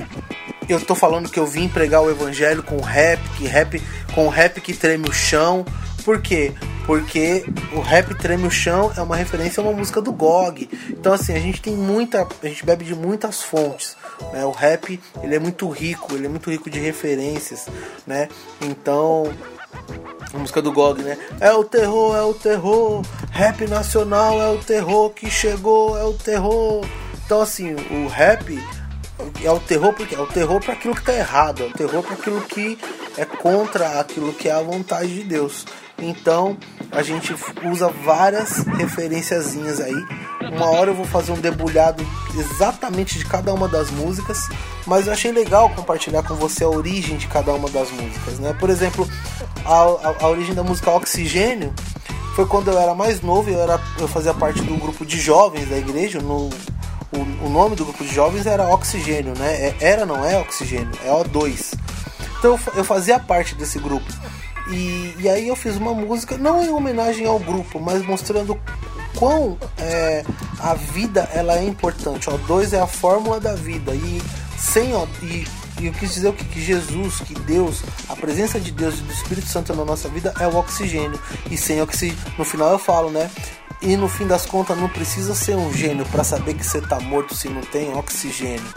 eu 0.70 0.80
tô 0.80 0.96
falando 0.96 1.30
que 1.30 1.40
eu 1.40 1.46
vim 1.46 1.68
pregar 1.68 2.02
o 2.02 2.10
evangelho 2.10 2.64
com 2.64 2.80
rap, 2.80 3.20
que 3.38 3.46
rap 3.46 3.82
com 4.14 4.28
rap 4.28 4.62
que 4.62 4.74
treme 4.74 5.10
o 5.10 5.14
chão. 5.14 5.66
Por 6.04 6.22
quê? 6.22 6.54
Porque 6.86 7.46
o 7.74 7.80
rap 7.80 8.16
treme 8.16 8.48
o 8.48 8.52
chão 8.52 8.92
é 8.96 9.02
uma 9.02 9.16
referência 9.16 9.62
a 9.62 9.64
uma 9.64 9.74
música 9.74 10.02
do 10.02 10.12
GOG. 10.12 10.70
Então 10.90 11.14
assim, 11.14 11.34
a 11.36 11.40
gente 11.40 11.62
tem 11.62 11.76
muita, 11.76 12.28
a 12.42 12.48
gente 12.48 12.66
bebe 12.66 12.86
de 12.86 12.96
muitas 12.96 13.42
fontes. 13.42 13.96
Né? 14.34 14.46
O 14.46 14.52
rap 14.52 15.00
ele 15.22 15.36
é 15.36 15.40
muito 15.40 15.68
rico, 15.70 16.16
ele 16.16 16.26
é 16.26 16.30
muito 16.30 16.50
rico 16.50 16.70
de 16.70 16.80
referências, 16.80 17.68
né? 18.06 18.28
Então 18.62 19.32
a 20.34 20.38
música 20.38 20.62
do 20.62 20.72
GOG, 20.72 21.02
né? 21.02 21.18
É 21.40 21.52
o 21.52 21.64
terror, 21.64 22.16
é 22.16 22.22
o 22.22 22.34
terror, 22.34 23.04
rap 23.32 23.68
nacional 23.68 24.40
é 24.42 24.50
o 24.50 24.60
terror 24.60 25.10
que 25.12 25.30
chegou, 25.30 25.98
é 25.98 26.04
o 26.04 26.14
terror. 26.14 26.86
Então, 27.26 27.42
assim, 27.42 27.76
o 27.92 28.08
rap 28.08 28.60
é 29.44 29.52
o 29.52 29.60
terror 29.60 29.94
porque 29.94 30.16
é 30.16 30.20
o 30.20 30.28
terror 30.28 30.60
para 30.64 30.74
aquilo 30.74 30.96
que 30.96 31.04
tá 31.04 31.14
errado, 31.14 31.64
é 31.64 31.66
o 31.68 31.72
terror 31.72 32.04
para 32.04 32.14
aquilo 32.14 32.42
que 32.42 32.78
é 33.18 33.26
contra 33.26 34.00
aquilo 34.00 34.34
que 34.34 34.48
é 34.48 34.52
a 34.52 34.62
vontade 34.62 35.14
de 35.14 35.24
Deus. 35.24 35.66
Então 36.02 36.58
a 36.92 37.02
gente 37.04 37.36
usa 37.66 37.90
várias 38.04 38.60
referenciazinhas 38.78 39.80
aí. 39.80 40.06
Uma 40.52 40.68
hora 40.68 40.92
eu 40.92 40.96
vou 40.96 41.06
fazer 41.06 41.32
um 41.32 41.40
debulhado 41.40 42.06
exatamente 42.38 43.18
de 43.18 43.26
cada 43.26 43.54
uma 43.54 43.68
das 43.68 43.92
músicas, 43.92 44.48
mas 44.86 45.08
eu 45.08 45.14
achei 45.14 45.32
legal 45.32 45.70
compartilhar 45.70 46.24
com 46.24 46.36
você 46.36 46.64
a 46.64 46.70
origem 46.70 47.18
de 47.18 47.28
cada 47.28 47.54
uma 47.54 47.70
das 47.70 47.92
músicas, 47.92 48.40
né? 48.40 48.56
Por 48.60 48.70
exemplo, 48.70 49.08
a, 49.66 49.74
a, 49.74 50.16
a 50.22 50.28
origem 50.28 50.56
da 50.56 50.64
música 50.64 50.90
Oxigênio 50.92 51.74
foi 52.36 52.46
quando 52.46 52.72
eu 52.72 52.80
era 52.80 52.96
mais 52.96 53.22
novo, 53.22 53.50
eu, 53.50 53.60
era, 53.60 53.80
eu 54.00 54.08
fazia 54.08 54.34
parte 54.34 54.62
do 54.62 54.76
grupo 54.78 55.06
de 55.06 55.20
jovens 55.20 55.68
da 55.70 55.78
igreja, 55.78 56.20
no, 56.20 56.50
o, 57.12 57.46
o, 57.46 57.50
nome 57.50 57.76
do 57.76 57.86
grupo 57.86 58.04
de 58.04 58.14
jovens 58.14 58.46
era 58.46 58.68
Oxigênio, 58.74 59.34
né? 59.38 59.54
É, 59.54 59.76
era, 59.80 60.06
não 60.06 60.24
é 60.24 60.38
Oxigênio, 60.40 60.92
é 61.04 61.10
O2. 61.10 61.74
Então 62.38 62.60
eu 62.76 62.84
fazia 62.84 63.20
parte 63.20 63.56
desse 63.56 63.80
grupo. 63.80 64.06
E, 64.72 65.16
e 65.20 65.30
aí 65.30 65.48
eu 65.48 65.56
fiz 65.56 65.76
uma 65.78 65.94
música, 65.94 66.38
não 66.38 66.64
em 66.64 66.70
homenagem 66.70 67.26
ao 67.26 67.40
grupo, 67.40 67.80
mas 67.80 68.06
mostrando 68.06 68.60
quão 69.18 69.58
é, 69.78 70.24
a 70.60 70.74
vida 70.76 71.28
ela 71.34 71.58
é 71.58 71.64
importante. 71.64 72.30
O2 72.30 72.74
é 72.74 72.80
a 72.80 72.88
fórmula 72.88 73.40
da 73.40 73.56
vida. 73.56 73.94
E 73.94 74.22
sem 74.58 74.94
o, 74.94 75.08
e, 75.24 75.48
e 75.80 75.88
eu 75.88 75.94
quis 75.94 76.14
dizer 76.14 76.30
o 76.30 76.34
que, 76.34 76.46
que 76.46 76.62
Jesus, 76.62 77.20
que 77.20 77.34
Deus, 77.34 77.82
a 78.08 78.16
presença 78.16 78.60
de 78.60 78.72
Deus 78.72 79.00
e 79.00 79.02
do 79.02 79.12
Espírito 79.12 79.48
Santo 79.48 79.74
na 79.74 79.84
nossa 79.84 80.08
vida 80.08 80.34
é 80.40 80.48
o 80.48 80.56
oxigênio. 80.56 81.20
E 81.50 81.58
sem 81.58 81.82
oxigênio, 81.82 82.20
no 82.38 82.46
final 82.46 82.72
eu 82.72 82.80
falo, 82.80 83.10
né? 83.10 83.30
E 83.82 83.96
no 83.96 84.10
fim 84.10 84.28
das 84.28 84.46
contas 84.46 84.78
não 84.78 84.90
precisa 84.90 85.34
ser 85.34 85.56
um 85.56 85.72
gênio 85.72 86.06
para 86.08 86.24
saber 86.24 86.54
que 86.54 86.66
você 86.66 86.82
tá 86.82 87.00
morto 87.00 87.34
se 87.34 87.48
não 87.48 87.62
tem 87.62 87.94
oxigênio. 87.94 88.68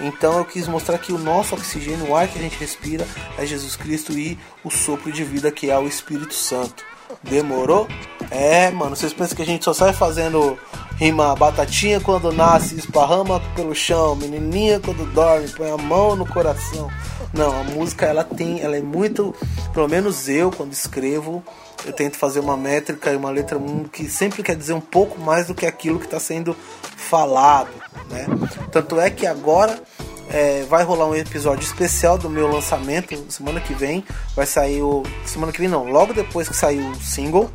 Então 0.00 0.38
eu 0.38 0.44
quis 0.44 0.66
mostrar 0.66 0.98
que 0.98 1.12
o 1.12 1.18
nosso 1.18 1.54
oxigênio, 1.54 2.08
o 2.08 2.16
ar 2.16 2.26
que 2.26 2.38
a 2.38 2.42
gente 2.42 2.58
respira, 2.58 3.06
é 3.36 3.46
Jesus 3.46 3.76
Cristo 3.76 4.12
e 4.12 4.36
o 4.64 4.70
sopro 4.70 5.12
de 5.12 5.22
vida 5.22 5.52
que 5.52 5.70
é 5.70 5.78
o 5.78 5.86
Espírito 5.86 6.34
Santo. 6.34 6.84
Demorou? 7.22 7.86
É, 8.30 8.70
mano, 8.70 8.94
vocês 8.94 9.12
pensam 9.12 9.36
que 9.36 9.42
a 9.42 9.46
gente 9.46 9.64
só 9.64 9.72
sai 9.72 9.92
fazendo 9.92 10.58
rima 10.96 11.34
batatinha 11.36 12.00
quando 12.00 12.32
nasce, 12.32 12.76
esparrama 12.76 13.40
pelo 13.54 13.74
chão, 13.74 14.16
menininha 14.16 14.80
quando 14.80 15.10
dorme, 15.12 15.48
põe 15.48 15.70
a 15.70 15.76
mão 15.76 16.16
no 16.16 16.26
coração. 16.26 16.90
Não, 17.32 17.60
a 17.60 17.64
música 17.64 18.06
ela 18.06 18.24
tem, 18.24 18.60
ela 18.60 18.76
é 18.76 18.82
muito, 18.82 19.34
pelo 19.72 19.88
menos 19.88 20.28
eu 20.28 20.50
quando 20.50 20.72
escrevo, 20.72 21.42
eu 21.84 21.92
tento 21.92 22.16
fazer 22.16 22.40
uma 22.40 22.56
métrica 22.56 23.12
e 23.12 23.16
uma 23.16 23.30
letra 23.30 23.58
que 23.92 24.08
sempre 24.08 24.42
quer 24.42 24.56
dizer 24.56 24.72
um 24.72 24.80
pouco 24.80 25.20
mais 25.20 25.46
do 25.46 25.54
que 25.54 25.66
aquilo 25.66 25.98
que 25.98 26.06
está 26.06 26.20
sendo 26.20 26.56
falado, 26.96 27.70
né? 28.10 28.26
Tanto 28.70 29.00
é 29.00 29.10
que 29.10 29.26
agora 29.26 29.80
é, 30.28 30.64
vai 30.68 30.84
rolar 30.84 31.06
um 31.06 31.14
episódio 31.14 31.64
especial 31.64 32.18
do 32.18 32.28
meu 32.28 32.48
lançamento 32.48 33.14
semana 33.30 33.60
que 33.60 33.74
vem. 33.74 34.04
Vai 34.36 34.46
sair 34.46 34.82
o. 34.82 35.02
Semana 35.24 35.52
que 35.52 35.58
vem 35.58 35.68
não, 35.68 35.84
logo 35.84 36.12
depois 36.12 36.48
que 36.48 36.56
sair 36.56 36.80
o 36.80 36.94
single. 36.96 37.50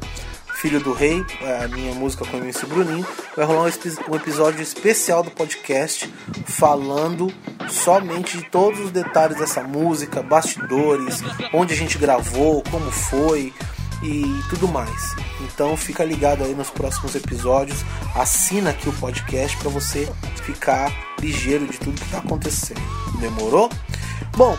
Filho 0.56 0.80
do 0.80 0.94
Rei, 0.94 1.26
é, 1.42 1.66
a 1.66 1.68
minha 1.68 1.94
música 1.94 2.24
com 2.24 2.38
o 2.38 2.40
MC 2.40 2.66
Bruninho, 2.66 3.06
vai 3.36 3.46
rolar 3.46 3.70
um, 4.10 4.16
episódio 4.16 4.62
especial 4.62 5.22
do 5.22 5.30
podcast 5.30 6.10
falando 6.46 7.34
somente 7.70 8.38
de 8.38 8.46
todos 8.46 8.80
os 8.80 8.90
detalhes 8.90 9.38
dessa 9.38 9.62
música, 9.62 10.24
bastidores, 10.24 11.22
onde 11.54 11.74
a 11.74 11.76
gente 11.76 11.98
gravou, 11.98 12.64
como 12.72 12.90
foi, 12.90 13.52
e 14.04 14.44
tudo 14.50 14.68
mais. 14.68 15.16
Então 15.42 15.76
fica 15.78 16.04
ligado 16.04 16.44
aí 16.44 16.54
nos 16.54 16.70
próximos 16.70 17.16
episódios, 17.16 17.80
assina 18.16 18.72
aqui 18.72 18.90
o 18.90 18.94
podcast 18.94 19.58
para 19.58 19.70
você 19.70 20.12
ficar 20.44 20.92
ligeiro 21.20 21.66
de 21.66 21.78
tudo 21.80 22.00
que 22.00 22.06
está 22.06 22.20
acontecendo. 22.20 22.82
Demorou? 23.20 23.70
Bom, 24.36 24.58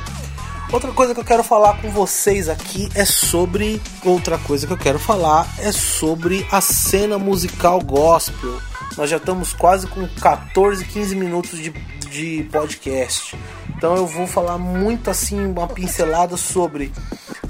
outra 0.73 0.91
coisa 0.93 1.15
que 1.15 1.21
eu 1.21 1.25
quero 1.25 1.45
falar 1.45 1.81
com 1.81 1.91
vocês 1.91 2.49
aqui 2.49 2.89
é 2.95 3.05
sobre 3.05 3.81
outra 4.05 4.39
coisa 4.39 4.67
que 4.67 4.73
eu 4.73 4.79
quero 4.79 4.99
falar 4.99 5.47
é 5.59 5.71
sobre 5.71 6.47
a 6.51 6.61
cena 6.61 7.19
musical 7.19 7.81
gospel. 7.81 8.59
Nós 8.97 9.11
já 9.11 9.17
estamos 9.17 9.53
quase 9.53 9.87
com 9.87 10.09
14, 10.21 10.85
15 10.85 11.17
minutos 11.17 11.59
de, 11.59 11.71
de 12.09 12.49
podcast. 12.51 13.37
Então 13.77 13.97
eu 13.97 14.07
vou 14.07 14.27
falar 14.27 14.57
muito 14.57 15.11
assim, 15.11 15.45
uma 15.45 15.67
pincelada 15.67 16.37
sobre 16.37 16.93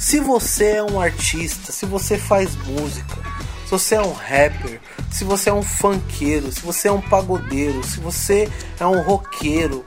se 0.05 0.21
você 0.21 0.73
é 0.73 0.83
um 0.83 1.01
artista, 1.01 1.73
se 1.73 1.87
você 1.87 2.19
faz 2.19 2.55
música, 2.57 3.17
se 3.65 3.71
você 3.71 3.95
é 3.95 4.03
um 4.03 4.13
rapper, 4.13 4.79
se 5.11 5.25
você 5.25 5.49
é 5.49 5.53
um 5.55 5.63
funkeiro, 5.63 6.53
se 6.53 6.61
você 6.61 6.89
é 6.89 6.93
um 6.93 7.01
pagodeiro, 7.01 7.83
se 7.83 8.01
você 8.01 8.47
é 8.79 8.87
um 8.87 9.01
roqueiro, 9.01 9.83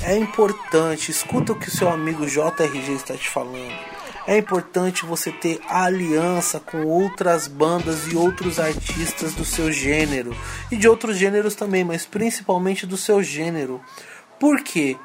é 0.00 0.16
importante, 0.16 1.10
escuta 1.10 1.50
o 1.50 1.58
que 1.58 1.66
o 1.66 1.72
seu 1.72 1.88
amigo 1.88 2.24
JRG 2.24 2.92
está 2.92 3.16
te 3.16 3.28
falando. 3.28 3.74
É 4.28 4.38
importante 4.38 5.04
você 5.04 5.32
ter 5.32 5.60
aliança 5.68 6.60
com 6.60 6.84
outras 6.84 7.48
bandas 7.48 8.06
e 8.06 8.14
outros 8.14 8.60
artistas 8.60 9.34
do 9.34 9.44
seu 9.44 9.72
gênero 9.72 10.36
e 10.70 10.76
de 10.76 10.88
outros 10.88 11.18
gêneros 11.18 11.56
também, 11.56 11.82
mas 11.82 12.06
principalmente 12.06 12.86
do 12.86 12.96
seu 12.96 13.20
gênero. 13.24 13.80
Por 14.38 14.62
quê? 14.62 14.96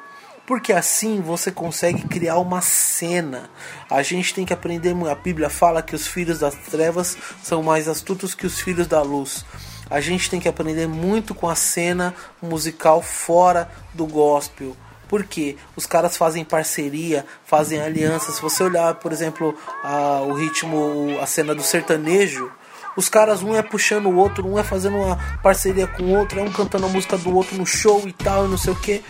Porque 0.51 0.73
assim 0.73 1.21
você 1.21 1.49
consegue 1.49 2.05
criar 2.09 2.37
uma 2.37 2.59
cena. 2.59 3.49
A 3.89 4.03
gente 4.03 4.33
tem 4.33 4.45
que 4.45 4.51
aprender, 4.51 4.93
a 5.09 5.15
Bíblia 5.15 5.49
fala 5.49 5.81
que 5.81 5.95
os 5.95 6.05
filhos 6.05 6.39
das 6.39 6.53
trevas 6.55 7.17
são 7.41 7.63
mais 7.63 7.87
astutos 7.87 8.35
que 8.35 8.45
os 8.45 8.59
filhos 8.59 8.85
da 8.85 9.01
luz. 9.01 9.45
A 9.89 10.01
gente 10.01 10.29
tem 10.29 10.41
que 10.41 10.49
aprender 10.49 10.89
muito 10.89 11.33
com 11.33 11.47
a 11.47 11.55
cena 11.55 12.13
musical 12.41 13.01
fora 13.01 13.71
do 13.93 14.05
gospel. 14.05 14.75
Porque 15.07 15.55
os 15.73 15.85
caras 15.85 16.17
fazem 16.17 16.43
parceria, 16.43 17.25
fazem 17.45 17.79
alianças. 17.79 18.35
Se 18.35 18.41
você 18.41 18.61
olhar, 18.61 18.95
por 18.95 19.13
exemplo, 19.13 19.57
a, 19.81 20.19
o 20.19 20.33
ritmo, 20.33 21.17
a 21.21 21.25
cena 21.27 21.55
do 21.55 21.63
sertanejo, 21.63 22.51
os 22.97 23.07
caras 23.07 23.41
um 23.41 23.55
é 23.55 23.61
puxando 23.61 24.07
o 24.07 24.17
outro, 24.17 24.45
um 24.45 24.59
é 24.59 24.63
fazendo 24.63 24.97
uma 24.97 25.17
parceria 25.41 25.87
com 25.87 26.03
o 26.03 26.17
outro, 26.17 26.41
é 26.41 26.43
um 26.43 26.51
cantando 26.51 26.87
a 26.87 26.89
música 26.89 27.17
do 27.17 27.33
outro 27.33 27.55
no 27.55 27.65
show 27.65 28.05
e 28.05 28.11
tal, 28.11 28.47
e 28.47 28.49
não 28.49 28.57
sei 28.57 28.73
o 28.73 28.75
que. 28.75 29.01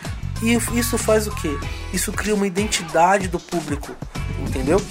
E 0.41 0.53
isso 0.77 0.97
faz 0.97 1.27
o 1.27 1.31
que? 1.31 1.57
Isso 1.93 2.11
cria 2.11 2.33
uma 2.33 2.47
identidade 2.47 3.27
do 3.27 3.39
público, 3.39 3.91
entendeu? 4.39 4.81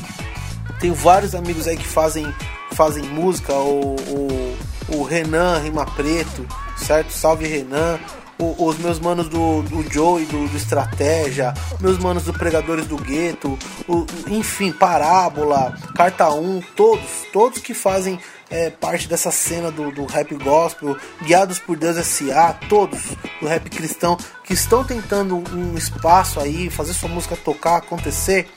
Tenho 0.79 0.95
vários 0.95 1.35
amigos 1.35 1.67
aí 1.67 1.77
que 1.77 1.87
fazem, 1.87 2.33
fazem 2.73 3.03
música, 3.03 3.53
o, 3.53 3.97
o, 3.97 4.59
o 4.97 5.03
Renan 5.03 5.59
Rima 5.59 5.85
Preto, 5.85 6.47
certo? 6.77 7.13
Salve 7.13 7.47
Renan. 7.47 7.99
o, 8.39 8.65
os 8.67 8.79
meus 8.79 8.99
manos 8.99 9.29
do, 9.29 9.63
do 9.63 9.83
Joe 9.93 10.23
e 10.23 10.27
do, 10.27 10.49
do 10.49 10.57
Estratégia, 10.57 11.53
meus 11.81 11.99
manos 11.99 12.25
do 12.25 12.33
Pregadores 12.33 12.87
do 12.87 12.97
Gueto, 12.97 13.59
o, 13.87 14.07
enfim, 14.29 14.73
Parábola, 14.73 15.77
Carta 15.95 16.31
1, 16.31 16.63
todos, 16.75 17.27
todos 17.33 17.59
que 17.59 17.75
fazem 17.75 18.19
é, 18.51 18.69
parte 18.69 19.09
dessa 19.09 19.31
cena 19.31 19.71
do, 19.71 19.91
do 19.93 20.05
rap 20.05 20.35
gospel, 20.35 20.97
guiados 21.23 21.59
por 21.59 21.77
Deus 21.77 21.97
S.A., 21.97 22.53
todos 22.69 23.01
do 23.41 23.47
rap 23.47 23.71
cristão 23.71 24.19
que 24.45 24.53
estão 24.53 24.85
tentando 24.85 25.37
um 25.37 25.77
espaço 25.77 26.41
aí, 26.41 26.69
fazer 26.69 26.93
sua 26.93 27.09
música 27.09 27.37
tocar, 27.37 27.77
acontecer 27.77 28.49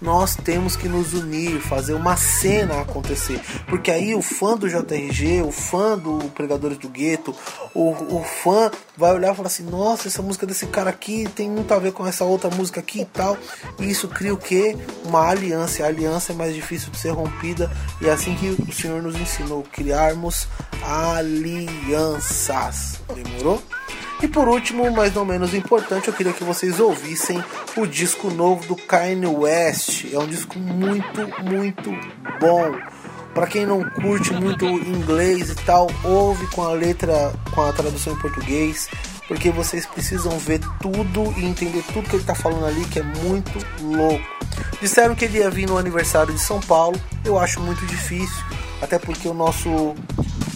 nós 0.00 0.36
temos 0.36 0.76
que 0.76 0.88
nos 0.88 1.12
unir, 1.14 1.60
fazer 1.60 1.94
uma 1.94 2.16
cena 2.16 2.80
acontecer. 2.80 3.40
Porque 3.68 3.90
aí 3.90 4.14
o 4.14 4.22
fã 4.22 4.56
do 4.56 4.68
JRG, 4.68 5.42
o 5.42 5.50
fã 5.50 5.98
do 5.98 6.30
Pregadores 6.30 6.78
do 6.78 6.88
Gueto, 6.88 7.34
o, 7.74 7.90
o 7.90 8.24
fã 8.24 8.70
vai 8.96 9.12
olhar 9.14 9.32
e 9.32 9.36
falar 9.36 9.48
assim: 9.48 9.64
nossa, 9.64 10.08
essa 10.08 10.22
música 10.22 10.46
desse 10.46 10.66
cara 10.66 10.90
aqui 10.90 11.28
tem 11.34 11.50
muito 11.50 11.72
a 11.72 11.78
ver 11.78 11.92
com 11.92 12.06
essa 12.06 12.24
outra 12.24 12.50
música 12.50 12.80
aqui 12.80 13.00
e 13.02 13.06
tal. 13.06 13.36
E 13.78 13.90
isso 13.90 14.08
cria 14.08 14.34
o 14.34 14.38
que? 14.38 14.76
Uma 15.04 15.28
aliança. 15.28 15.84
A 15.84 15.86
aliança 15.86 16.32
é 16.32 16.34
mais 16.34 16.54
difícil 16.54 16.90
de 16.90 16.98
ser 16.98 17.10
rompida 17.10 17.70
e 18.00 18.06
é 18.08 18.12
assim 18.12 18.34
que 18.34 18.48
o 18.48 18.72
Senhor 18.72 19.02
nos 19.02 19.16
ensinou: 19.16 19.62
criarmos 19.72 20.48
alianças. 20.82 22.46
Demorou? 23.14 23.62
E 24.22 24.28
por 24.28 24.48
último, 24.48 24.90
mas 24.90 25.12
não 25.14 25.26
menos 25.26 25.52
importante, 25.52 26.08
eu 26.08 26.14
queria 26.14 26.32
que 26.32 26.42
vocês 26.42 26.80
ouvissem 26.80 27.42
o 27.76 27.86
disco 27.86 28.30
novo 28.30 28.66
do 28.66 28.74
Kanye 28.74 29.26
West. 29.26 30.06
É 30.10 30.18
um 30.18 30.26
disco 30.26 30.58
muito, 30.58 31.20
muito 31.44 31.90
bom. 32.40 32.74
Para 33.34 33.46
quem 33.46 33.66
não 33.66 33.84
curte 33.90 34.32
muito 34.32 34.64
inglês 34.64 35.50
e 35.50 35.54
tal, 35.54 35.90
ouve 36.02 36.46
com 36.46 36.62
a 36.62 36.72
letra, 36.72 37.34
com 37.54 37.60
a 37.60 37.72
tradução 37.74 38.14
em 38.14 38.18
português, 38.18 38.88
porque 39.28 39.50
vocês 39.50 39.84
precisam 39.84 40.38
ver 40.38 40.60
tudo 40.80 41.34
e 41.36 41.44
entender 41.44 41.84
tudo 41.92 42.08
que 42.08 42.16
ele 42.16 42.22
está 42.22 42.34
falando 42.34 42.64
ali, 42.64 42.86
que 42.86 42.98
é 42.98 43.02
muito 43.02 43.58
louco. 43.82 44.24
Disseram 44.80 45.14
que 45.14 45.26
ele 45.26 45.38
ia 45.38 45.50
vir 45.50 45.68
no 45.68 45.76
aniversário 45.76 46.32
de 46.32 46.40
São 46.40 46.60
Paulo, 46.60 46.98
eu 47.26 47.38
acho 47.38 47.60
muito 47.60 47.84
difícil, 47.84 48.42
até 48.80 48.98
porque 48.98 49.28
o 49.28 49.34
nosso 49.34 49.94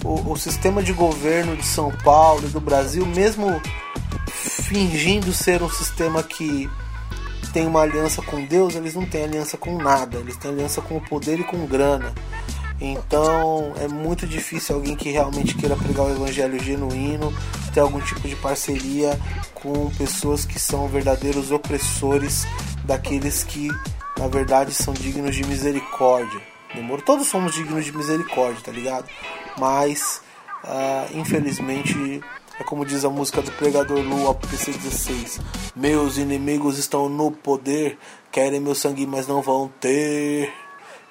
o, 0.05 0.33
o 0.33 0.37
sistema 0.37 0.83
de 0.83 0.93
governo 0.93 1.57
de 1.57 1.65
São 1.65 1.91
Paulo 1.91 2.47
e 2.47 2.51
do 2.51 2.61
Brasil, 2.61 3.05
mesmo 3.07 3.61
fingindo 4.31 5.33
ser 5.33 5.63
um 5.63 5.71
sistema 5.71 6.23
que 6.23 6.71
tem 7.53 7.67
uma 7.67 7.81
aliança 7.83 8.23
com 8.23 8.45
Deus, 8.45 8.75
eles 8.75 8.95
não 8.95 9.05
têm 9.05 9.25
aliança 9.25 9.57
com 9.57 9.77
nada, 9.77 10.19
eles 10.19 10.37
têm 10.37 10.51
aliança 10.51 10.81
com 10.81 10.97
o 10.97 11.01
poder 11.01 11.41
e 11.41 11.45
com 11.45 11.67
grana. 11.67 12.15
Então 12.81 13.75
é 13.79 13.87
muito 13.87 14.27
difícil 14.27 14.77
alguém 14.77 14.97
que 14.97 15.11
realmente 15.11 15.55
queira 15.55 15.77
pregar 15.77 16.07
o 16.07 16.11
evangelho 16.11 16.59
genuíno 16.63 17.33
ter 17.75 17.81
algum 17.81 18.01
tipo 18.01 18.27
de 18.27 18.35
parceria 18.37 19.19
com 19.55 19.91
pessoas 19.91 20.45
que 20.45 20.59
são 20.59 20.89
verdadeiros 20.89 21.51
opressores 21.51 22.47
daqueles 22.85 23.45
que 23.45 23.69
na 24.19 24.27
verdade 24.29 24.73
são 24.73 24.93
dignos 24.93 25.37
de 25.37 25.45
misericórdia. 25.47 26.41
Demorou? 26.75 27.05
Todos 27.05 27.27
somos 27.27 27.55
dignos 27.55 27.85
de 27.85 27.97
misericórdia, 27.97 28.63
tá 28.63 28.73
ligado? 28.73 29.07
Mas, 29.59 30.23
uh, 30.65 31.17
infelizmente, 31.17 32.23
é 32.59 32.65
como 32.65 32.85
diz 32.85 33.05
a 33.05 33.11
música 33.11 33.41
do 33.41 33.51
pregador 33.53 33.99
Lu, 34.01 34.29
APC 34.29 34.73
16: 34.73 35.41
Meus 35.75 36.19
inimigos 36.19 36.79
estão 36.79 37.09
no 37.09 37.31
poder, 37.31 37.99
querem 38.31 38.61
meu 38.61 38.75
sangue, 38.75 39.07
mas 39.07 39.27
não 39.27 39.41
vão 39.41 39.71
ter. 39.81 40.53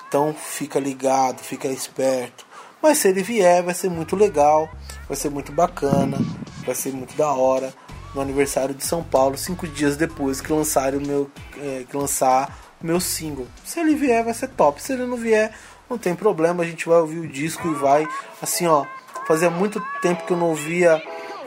Então, 0.08 0.34
fica 0.34 0.80
ligado, 0.80 1.40
fica 1.40 1.68
esperto. 1.68 2.46
Mas 2.82 3.00
se 3.00 3.10
ele 3.10 3.22
vier, 3.22 3.62
vai 3.62 3.74
ser 3.74 3.90
muito 3.90 4.16
legal, 4.16 4.70
vai 5.08 5.18
ser 5.18 5.30
muito 5.30 5.52
bacana, 5.52 6.18
vai 6.66 6.76
ser 6.76 6.94
muito 6.94 7.16
da 7.16 7.32
hora. 7.32 7.74
No 8.16 8.22
aniversário 8.22 8.74
de 8.74 8.84
São 8.84 9.04
Paulo, 9.04 9.38
cinco 9.38 9.68
dias 9.68 9.96
depois 9.96 10.42
que 10.42 10.52
lançar 10.52 10.96
o 10.96 11.02
meu, 11.02 11.30
é, 11.58 11.86
que 11.88 11.96
lançar 11.96 12.58
meu 12.82 13.00
single. 13.00 13.48
Se 13.64 13.80
ele 13.80 13.96
vier, 13.96 14.24
vai 14.24 14.34
ser 14.34 14.48
top. 14.50 14.82
Se 14.82 14.94
ele 14.94 15.06
não 15.06 15.18
vier, 15.18 15.54
não 15.90 15.98
tem 15.98 16.16
problema. 16.16 16.64
A 16.64 16.66
gente 16.66 16.88
vai 16.88 17.00
ouvir 17.00 17.20
o 17.20 17.28
disco 17.28 17.68
e 17.68 17.74
vai, 17.74 18.08
assim, 18.42 18.68
ó. 18.68 18.86
Fazia 19.28 19.50
muito 19.50 19.82
tempo 20.02 20.26
que 20.26 20.34
eu 20.34 20.38
não 20.38 20.48
ouvia 20.48 21.02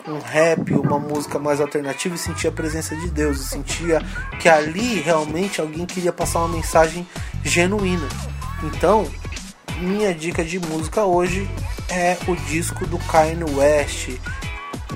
um 0.06 0.18
rap, 0.18 0.72
uma 0.74 0.98
música 0.98 1.38
mais 1.38 1.60
alternativa 1.60 2.14
e 2.14 2.18
sentia 2.18 2.50
a 2.50 2.52
presença 2.52 2.96
de 2.96 3.08
Deus. 3.10 3.40
E 3.40 3.44
sentia 3.44 4.00
que 4.40 4.48
ali 4.48 5.00
realmente 5.00 5.60
alguém 5.60 5.86
queria 5.86 6.12
passar 6.12 6.40
uma 6.40 6.48
mensagem 6.48 7.06
genuína. 7.44 8.08
Então, 8.62 9.06
minha 9.78 10.14
dica 10.14 10.44
de 10.44 10.58
música 10.58 11.04
hoje 11.04 11.48
é 11.88 12.16
o 12.28 12.36
disco 12.36 12.86
do 12.86 12.98
Kanye 12.98 13.44
West. 13.44 14.10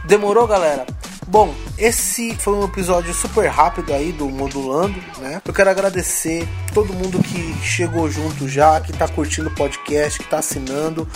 Demorou, 0.07 0.47
galera? 0.47 0.87
Bom, 1.29 1.53
esse 1.77 2.37
foi 2.37 2.55
um 2.55 2.65
episódio 2.65 3.13
super 3.13 3.49
rápido 3.49 3.93
aí 3.93 4.13
do 4.13 4.29
Modulando, 4.29 4.95
né? 5.19 5.43
Eu 5.45 5.53
quero 5.53 5.69
agradecer 5.69 6.47
todo 6.73 6.95
mundo 6.95 7.19
que 7.21 7.53
chegou 7.65 8.09
junto 8.09 8.49
já, 8.49 8.81
que 8.81 8.93
tá 8.93 9.09
curtindo 9.09 9.49
o 9.49 9.55
podcast, 9.55 10.21
que 10.21 10.29
tá 10.29 10.39
assinando. 10.39 11.09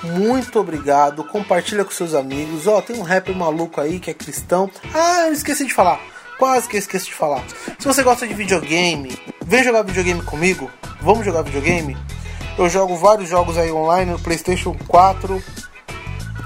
Muito 0.00 0.60
obrigado. 0.60 1.24
Compartilha 1.24 1.84
com 1.84 1.90
seus 1.90 2.14
amigos. 2.14 2.68
Ó, 2.68 2.78
oh, 2.78 2.82
tem 2.82 2.96
um 2.96 3.02
rapper 3.02 3.34
maluco 3.34 3.80
aí 3.80 3.98
que 3.98 4.10
é 4.10 4.14
cristão. 4.14 4.70
Ah, 4.94 5.26
eu 5.26 5.32
esqueci 5.32 5.66
de 5.66 5.74
falar. 5.74 6.00
Quase 6.38 6.68
que 6.68 6.76
eu 6.76 6.78
esqueci 6.78 7.06
de 7.06 7.14
falar. 7.14 7.42
Se 7.80 7.84
você 7.84 8.04
gosta 8.04 8.28
de 8.28 8.34
videogame, 8.34 9.18
vem 9.44 9.64
jogar 9.64 9.82
videogame 9.82 10.22
comigo. 10.22 10.70
Vamos 11.02 11.24
jogar 11.24 11.42
videogame? 11.42 11.96
Eu 12.56 12.68
jogo 12.68 12.96
vários 12.96 13.28
jogos 13.28 13.58
aí 13.58 13.72
online 13.72 14.12
no 14.12 14.20
PlayStation 14.20 14.76
4, 14.86 15.42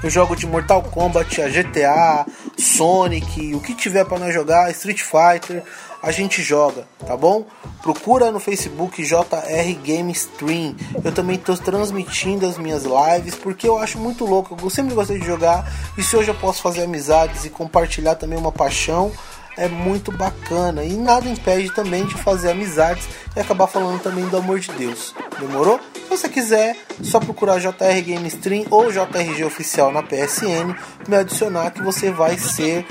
eu 0.02 0.10
jogo 0.10 0.34
de 0.34 0.46
Mortal 0.46 0.82
Kombat, 0.82 1.40
a 1.40 1.48
GTA, 1.48 2.26
Sonic, 2.58 3.54
o 3.54 3.60
que 3.60 3.74
tiver 3.74 4.04
para 4.04 4.18
nós 4.18 4.34
jogar, 4.34 4.70
Street 4.72 5.00
Fighter, 5.00 5.62
a 6.02 6.10
gente 6.10 6.42
joga, 6.42 6.84
tá 7.06 7.16
bom? 7.16 7.46
Procura 7.80 8.32
no 8.32 8.40
Facebook 8.40 9.02
JR 9.04 9.80
Game 9.84 10.10
Stream. 10.10 10.74
Eu 11.04 11.12
também 11.12 11.36
estou 11.36 11.56
transmitindo 11.56 12.44
as 12.44 12.58
minhas 12.58 12.82
lives 12.82 13.36
porque 13.36 13.68
eu 13.68 13.78
acho 13.78 13.98
muito 13.98 14.24
louco. 14.24 14.56
Eu 14.60 14.70
sempre 14.70 14.94
gostei 14.94 15.20
de 15.20 15.26
jogar 15.26 15.72
e 15.96 16.02
se 16.02 16.16
hoje 16.16 16.28
eu 16.28 16.34
posso 16.34 16.60
fazer 16.60 16.82
amizades 16.82 17.44
e 17.44 17.50
compartilhar 17.50 18.16
também 18.16 18.36
uma 18.36 18.50
paixão, 18.50 19.12
é 19.56 19.68
muito 19.68 20.10
bacana 20.10 20.82
e 20.82 20.94
nada 20.94 21.28
impede 21.28 21.72
também 21.72 22.04
de 22.04 22.14
fazer 22.14 22.50
amizades 22.50 23.08
e 23.36 23.40
acabar 23.40 23.68
falando 23.68 24.02
também 24.02 24.26
do 24.26 24.36
amor 24.36 24.58
de 24.58 24.72
Deus. 24.72 25.14
Demorou? 25.38 25.78
Se 26.12 26.18
você 26.18 26.28
quiser, 26.28 26.76
só 27.02 27.18
procurar 27.18 27.58
JR 27.58 28.02
Game 28.04 28.28
Stream 28.28 28.66
ou 28.70 28.92
JRG 28.92 29.44
Oficial 29.44 29.90
na 29.90 30.02
PSN, 30.02 30.76
me 31.08 31.16
adicionar 31.16 31.70
que 31.70 31.80
você 31.80 32.10
vai 32.10 32.36
ser 32.36 32.84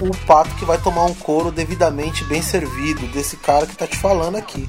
o 0.00 0.10
pato 0.26 0.54
que 0.54 0.64
vai 0.64 0.78
tomar 0.78 1.04
um 1.04 1.12
couro 1.12 1.52
devidamente 1.52 2.24
bem 2.24 2.40
servido 2.40 3.06
desse 3.08 3.36
cara 3.36 3.66
que 3.66 3.76
tá 3.76 3.86
te 3.86 3.98
falando 3.98 4.36
aqui. 4.36 4.66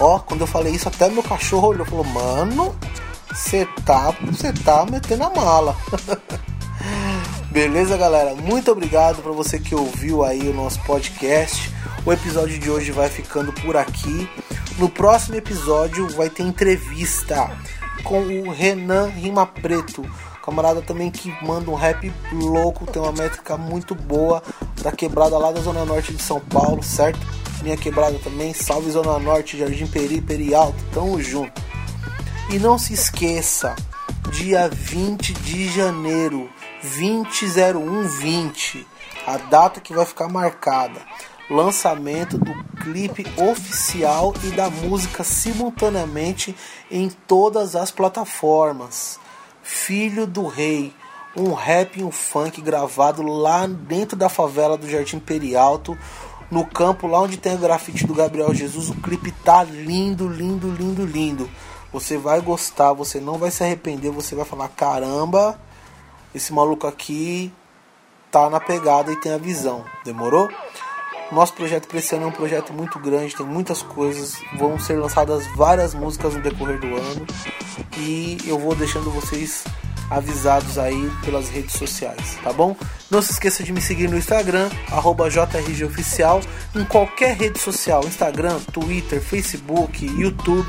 Ó, 0.00 0.18
quando 0.20 0.40
eu 0.40 0.46
falei 0.46 0.72
isso, 0.72 0.88
até 0.88 1.10
meu 1.10 1.22
cachorro 1.22 1.68
olhou 1.68 1.84
e 1.86 1.90
falou: 1.90 2.04
Mano, 2.06 2.74
você 3.30 3.68
tá, 3.84 4.14
tá 4.64 4.86
metendo 4.90 5.24
a 5.24 5.28
mala. 5.28 5.76
Beleza, 7.52 7.98
galera? 7.98 8.34
Muito 8.34 8.72
obrigado 8.72 9.22
para 9.22 9.32
você 9.32 9.58
que 9.58 9.74
ouviu 9.74 10.24
aí 10.24 10.48
o 10.48 10.54
nosso 10.54 10.80
podcast. 10.84 11.70
O 12.06 12.12
episódio 12.14 12.58
de 12.58 12.70
hoje 12.70 12.92
vai 12.92 13.10
ficando 13.10 13.52
por 13.52 13.76
aqui. 13.76 14.26
No 14.82 14.90
próximo 14.90 15.36
episódio 15.36 16.08
vai 16.08 16.28
ter 16.28 16.42
entrevista 16.42 17.56
com 18.02 18.20
o 18.20 18.50
Renan 18.50 19.06
Rima 19.06 19.46
Preto, 19.46 20.02
camarada 20.44 20.82
também 20.82 21.08
que 21.08 21.32
manda 21.46 21.70
um 21.70 21.76
rap 21.76 22.12
louco, 22.32 22.84
tem 22.84 23.00
uma 23.00 23.12
métrica 23.12 23.56
muito 23.56 23.94
boa 23.94 24.42
da 24.82 24.90
quebrada 24.90 25.38
lá 25.38 25.52
da 25.52 25.60
Zona 25.60 25.84
Norte 25.84 26.12
de 26.12 26.20
São 26.20 26.40
Paulo, 26.40 26.82
certo? 26.82 27.20
Minha 27.62 27.76
quebrada 27.76 28.18
também, 28.24 28.52
salve 28.52 28.90
Zona 28.90 29.20
Norte, 29.20 29.56
Jardim 29.56 29.86
Peri, 29.86 30.20
Peri 30.20 30.52
Alto, 30.52 30.82
tamo 30.92 31.22
junto. 31.22 31.62
E 32.50 32.58
não 32.58 32.76
se 32.76 32.92
esqueça, 32.92 33.76
dia 34.32 34.68
20 34.68 35.32
de 35.32 35.70
janeiro 35.70 36.50
200120, 36.82 38.84
a 39.28 39.36
data 39.36 39.80
que 39.80 39.94
vai 39.94 40.04
ficar 40.04 40.28
marcada. 40.28 41.00
Lançamento 41.48 42.36
do 42.36 42.71
clipe 42.82 43.24
oficial 43.40 44.34
e 44.42 44.48
da 44.48 44.68
música 44.68 45.22
simultaneamente 45.22 46.54
em 46.90 47.08
todas 47.08 47.76
as 47.76 47.92
plataformas. 47.92 49.20
Filho 49.62 50.26
do 50.26 50.48
Rei, 50.48 50.92
um 51.36 51.52
rap 51.52 52.00
e 52.00 52.02
um 52.02 52.10
funk 52.10 52.60
gravado 52.60 53.22
lá 53.22 53.68
dentro 53.68 54.16
da 54.16 54.28
favela 54.28 54.76
do 54.76 54.90
Jardim 54.90 55.20
Perialto, 55.20 55.96
no 56.50 56.66
campo 56.66 57.06
lá 57.06 57.22
onde 57.22 57.36
tem 57.36 57.54
o 57.54 57.58
grafite 57.58 58.04
do 58.04 58.14
Gabriel 58.14 58.52
Jesus. 58.52 58.90
O 58.90 58.96
clipe 58.96 59.30
tá 59.30 59.62
lindo, 59.62 60.28
lindo, 60.28 60.68
lindo, 60.68 61.06
lindo. 61.06 61.48
Você 61.92 62.18
vai 62.18 62.40
gostar, 62.40 62.92
você 62.92 63.20
não 63.20 63.38
vai 63.38 63.52
se 63.52 63.62
arrepender, 63.62 64.10
você 64.10 64.34
vai 64.34 64.44
falar: 64.44 64.68
caramba, 64.68 65.58
esse 66.34 66.52
maluco 66.52 66.86
aqui 66.86 67.52
tá 68.30 68.50
na 68.50 68.58
pegada 68.58 69.12
e 69.12 69.16
tem 69.16 69.32
a 69.32 69.38
visão. 69.38 69.84
Demorou? 70.04 70.48
Nosso 71.32 71.54
projeto 71.54 71.88
para 71.88 71.98
esse 71.98 72.14
ano 72.14 72.24
é 72.24 72.26
um 72.26 72.32
projeto 72.32 72.74
muito 72.74 72.98
grande, 72.98 73.34
tem 73.34 73.46
muitas 73.46 73.80
coisas, 73.80 74.36
vão 74.58 74.78
ser 74.78 74.98
lançadas 74.98 75.46
várias 75.56 75.94
músicas 75.94 76.34
no 76.34 76.42
decorrer 76.42 76.78
do 76.78 76.88
ano 76.88 77.26
e 77.96 78.36
eu 78.44 78.58
vou 78.58 78.74
deixando 78.74 79.10
vocês 79.10 79.64
avisados 80.10 80.76
aí 80.76 81.10
pelas 81.24 81.48
redes 81.48 81.72
sociais, 81.72 82.36
tá 82.44 82.52
bom? 82.52 82.76
Não 83.10 83.22
se 83.22 83.32
esqueça 83.32 83.64
de 83.64 83.72
me 83.72 83.80
seguir 83.80 84.10
no 84.10 84.18
Instagram, 84.18 84.68
JRGOficial, 85.30 86.42
em 86.76 86.84
qualquer 86.84 87.34
rede 87.34 87.58
social, 87.58 88.04
Instagram, 88.04 88.60
Twitter, 88.70 89.18
Facebook, 89.22 90.04
YouTube, 90.04 90.68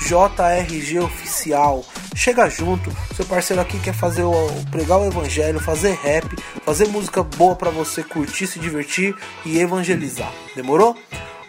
JRG 0.00 0.98
Oficial. 0.98 1.82
Chega 2.14 2.48
junto, 2.50 2.94
seu 3.16 3.24
parceiro 3.24 3.62
aqui 3.62 3.78
quer 3.80 3.94
fazer 3.94 4.22
o 4.22 4.34
pregar 4.70 5.00
o 5.00 5.06
evangelho, 5.06 5.58
fazer 5.58 5.94
rap, 5.94 6.26
fazer 6.64 6.88
música 6.88 7.22
boa 7.22 7.54
para 7.54 7.70
você 7.70 8.02
curtir, 8.02 8.46
se 8.46 8.58
divertir 8.58 9.14
e 9.44 9.58
evangelizar. 9.58 10.32
Demorou? 10.56 10.96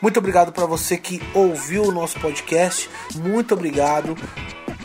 Muito 0.02 0.20
obrigado 0.20 0.52
para 0.52 0.66
você 0.66 0.98
que 0.98 1.22
ouviu 1.34 1.84
o 1.84 1.92
nosso 1.92 2.20
podcast. 2.20 2.90
Muito 3.16 3.54
obrigado. 3.54 4.16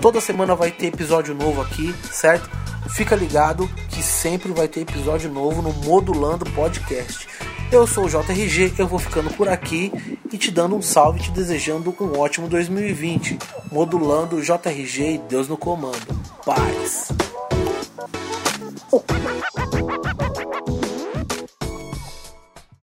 Toda 0.01 0.21
semana 0.21 0.55
vai 0.55 0.71
ter 0.71 0.87
episódio 0.87 1.35
novo 1.35 1.61
aqui, 1.61 1.95
certo? 2.11 2.49
Fica 2.91 3.15
ligado 3.15 3.69
que 3.89 4.03
sempre 4.03 4.53
vai 4.53 4.67
ter 4.67 4.81
episódio 4.81 5.31
novo 5.31 5.61
no 5.61 5.73
Modulando 5.85 6.45
Podcast. 6.53 7.29
Eu 7.71 7.87
sou 7.87 8.07
o 8.07 8.09
JRG, 8.09 8.75
eu 8.79 8.87
vou 8.87 8.99
ficando 8.99 9.31
por 9.35 9.49
aqui 9.49 9.93
e 10.33 10.39
te 10.39 10.51
dando 10.51 10.75
um 10.75 10.83
salve, 10.83 11.21
te 11.21 11.31
desejando 11.31 11.95
um 12.01 12.19
ótimo 12.19 12.49
2020. 12.49 13.39
Modulando 13.71 14.43
JRG 14.43 15.15
e 15.15 15.19
Deus 15.19 15.49
no 15.49 15.57
comando. 15.57 16.01
Paz. 16.45 17.13